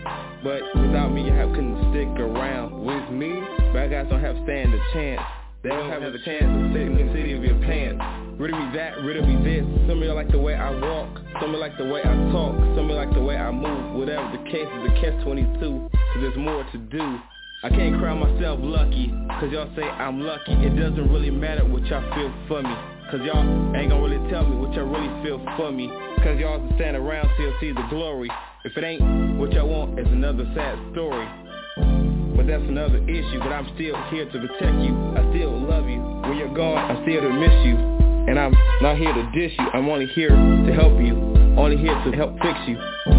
but 0.43 0.63
without 0.81 1.09
me, 1.09 1.29
have 1.29 1.49
couldn't 1.51 1.77
stick 1.93 2.09
around. 2.17 2.73
With 2.83 3.11
me, 3.11 3.37
bad 3.71 3.91
guys 3.91 4.07
don't 4.09 4.21
have 4.21 4.35
stand 4.43 4.73
a 4.73 4.81
chance. 4.93 5.21
They 5.61 5.69
don't 5.69 5.89
have 5.91 6.01
a 6.01 6.17
chance 6.25 6.49
to 6.49 6.73
sit 6.73 6.81
in 6.87 6.95
the 6.97 7.13
city 7.13 7.33
of 7.33 7.43
your 7.43 7.59
pants. 7.61 8.01
Rid 8.39 8.53
of 8.53 8.59
me 8.59 8.65
that, 8.79 8.97
rid 9.03 9.17
of 9.17 9.27
me 9.27 9.43
this. 9.43 9.65
Some 9.85 9.99
of 9.99 10.03
you 10.07 10.13
like 10.13 10.31
the 10.31 10.39
way 10.39 10.55
I 10.55 10.71
walk. 10.71 11.19
Some 11.39 11.51
of 11.51 11.55
you 11.55 11.57
like 11.59 11.77
the 11.77 11.85
way 11.85 11.99
I 12.01 12.15
talk. 12.31 12.55
Some 12.73 12.87
of 12.87 12.89
you 12.89 12.95
like 12.95 13.13
the 13.13 13.21
way 13.21 13.37
I 13.37 13.51
move. 13.51 13.99
Whatever 13.99 14.31
the 14.31 14.49
case 14.49 14.65
is, 14.65 14.81
the 14.89 14.95
catch 15.03 15.21
22. 15.21 15.59
Cause 15.59 16.21
there's 16.21 16.37
more 16.37 16.65
to 16.71 16.77
do. 16.77 17.19
I 17.61 17.67
can't 17.67 17.99
cry 17.99 18.13
myself 18.13 18.57
lucky, 18.63 19.11
cause 19.35 19.51
y'all 19.51 19.67
say 19.75 19.83
I'm 19.83 20.21
lucky. 20.21 20.53
It 20.63 20.79
doesn't 20.79 21.11
really 21.11 21.29
matter 21.29 21.65
what 21.65 21.83
y'all 21.87 21.99
feel 22.15 22.31
for 22.47 22.63
me. 22.63 22.73
Cause 23.11 23.19
y'all 23.25 23.75
ain't 23.75 23.91
gonna 23.91 24.01
really 24.01 24.31
tell 24.31 24.47
me 24.47 24.55
what 24.55 24.73
y'all 24.73 24.87
really 24.87 25.11
feel 25.27 25.43
for 25.57 25.69
me. 25.69 25.91
Cause 26.23 26.39
y'all 26.39 26.63
stand 26.75 26.95
around 26.95 27.27
till 27.35 27.51
see 27.59 27.73
the 27.73 27.83
glory. 27.89 28.31
If 28.63 28.77
it 28.77 28.83
ain't 28.85 29.37
what 29.37 29.51
y'all 29.51 29.67
want, 29.67 29.99
it's 29.99 30.07
another 30.07 30.49
sad 30.55 30.79
story. 30.93 31.27
But 32.37 32.47
that's 32.47 32.63
another 32.63 33.03
issue, 33.03 33.39
but 33.39 33.51
I'm 33.51 33.67
still 33.75 33.99
here 34.07 34.23
to 34.23 34.39
protect 34.39 34.79
you. 34.79 34.95
I 35.19 35.27
still 35.35 35.59
love 35.59 35.89
you. 35.89 35.99
When 35.99 36.37
you're 36.37 36.55
gone, 36.55 36.77
I'm 36.77 37.03
still 37.03 37.19
to 37.19 37.29
miss 37.29 37.65
you. 37.67 37.75
And 37.75 38.39
I'm 38.39 38.55
not 38.81 38.95
here 38.95 39.11
to 39.11 39.31
dish 39.35 39.51
you. 39.59 39.67
I'm 39.73 39.89
only 39.89 40.07
here 40.15 40.29
to 40.29 40.71
help 40.79 40.95
you. 41.01 41.11
Only 41.59 41.75
here 41.75 41.99
to 42.05 42.11
help 42.15 42.39
fix 42.39 42.55
you. 42.67 43.18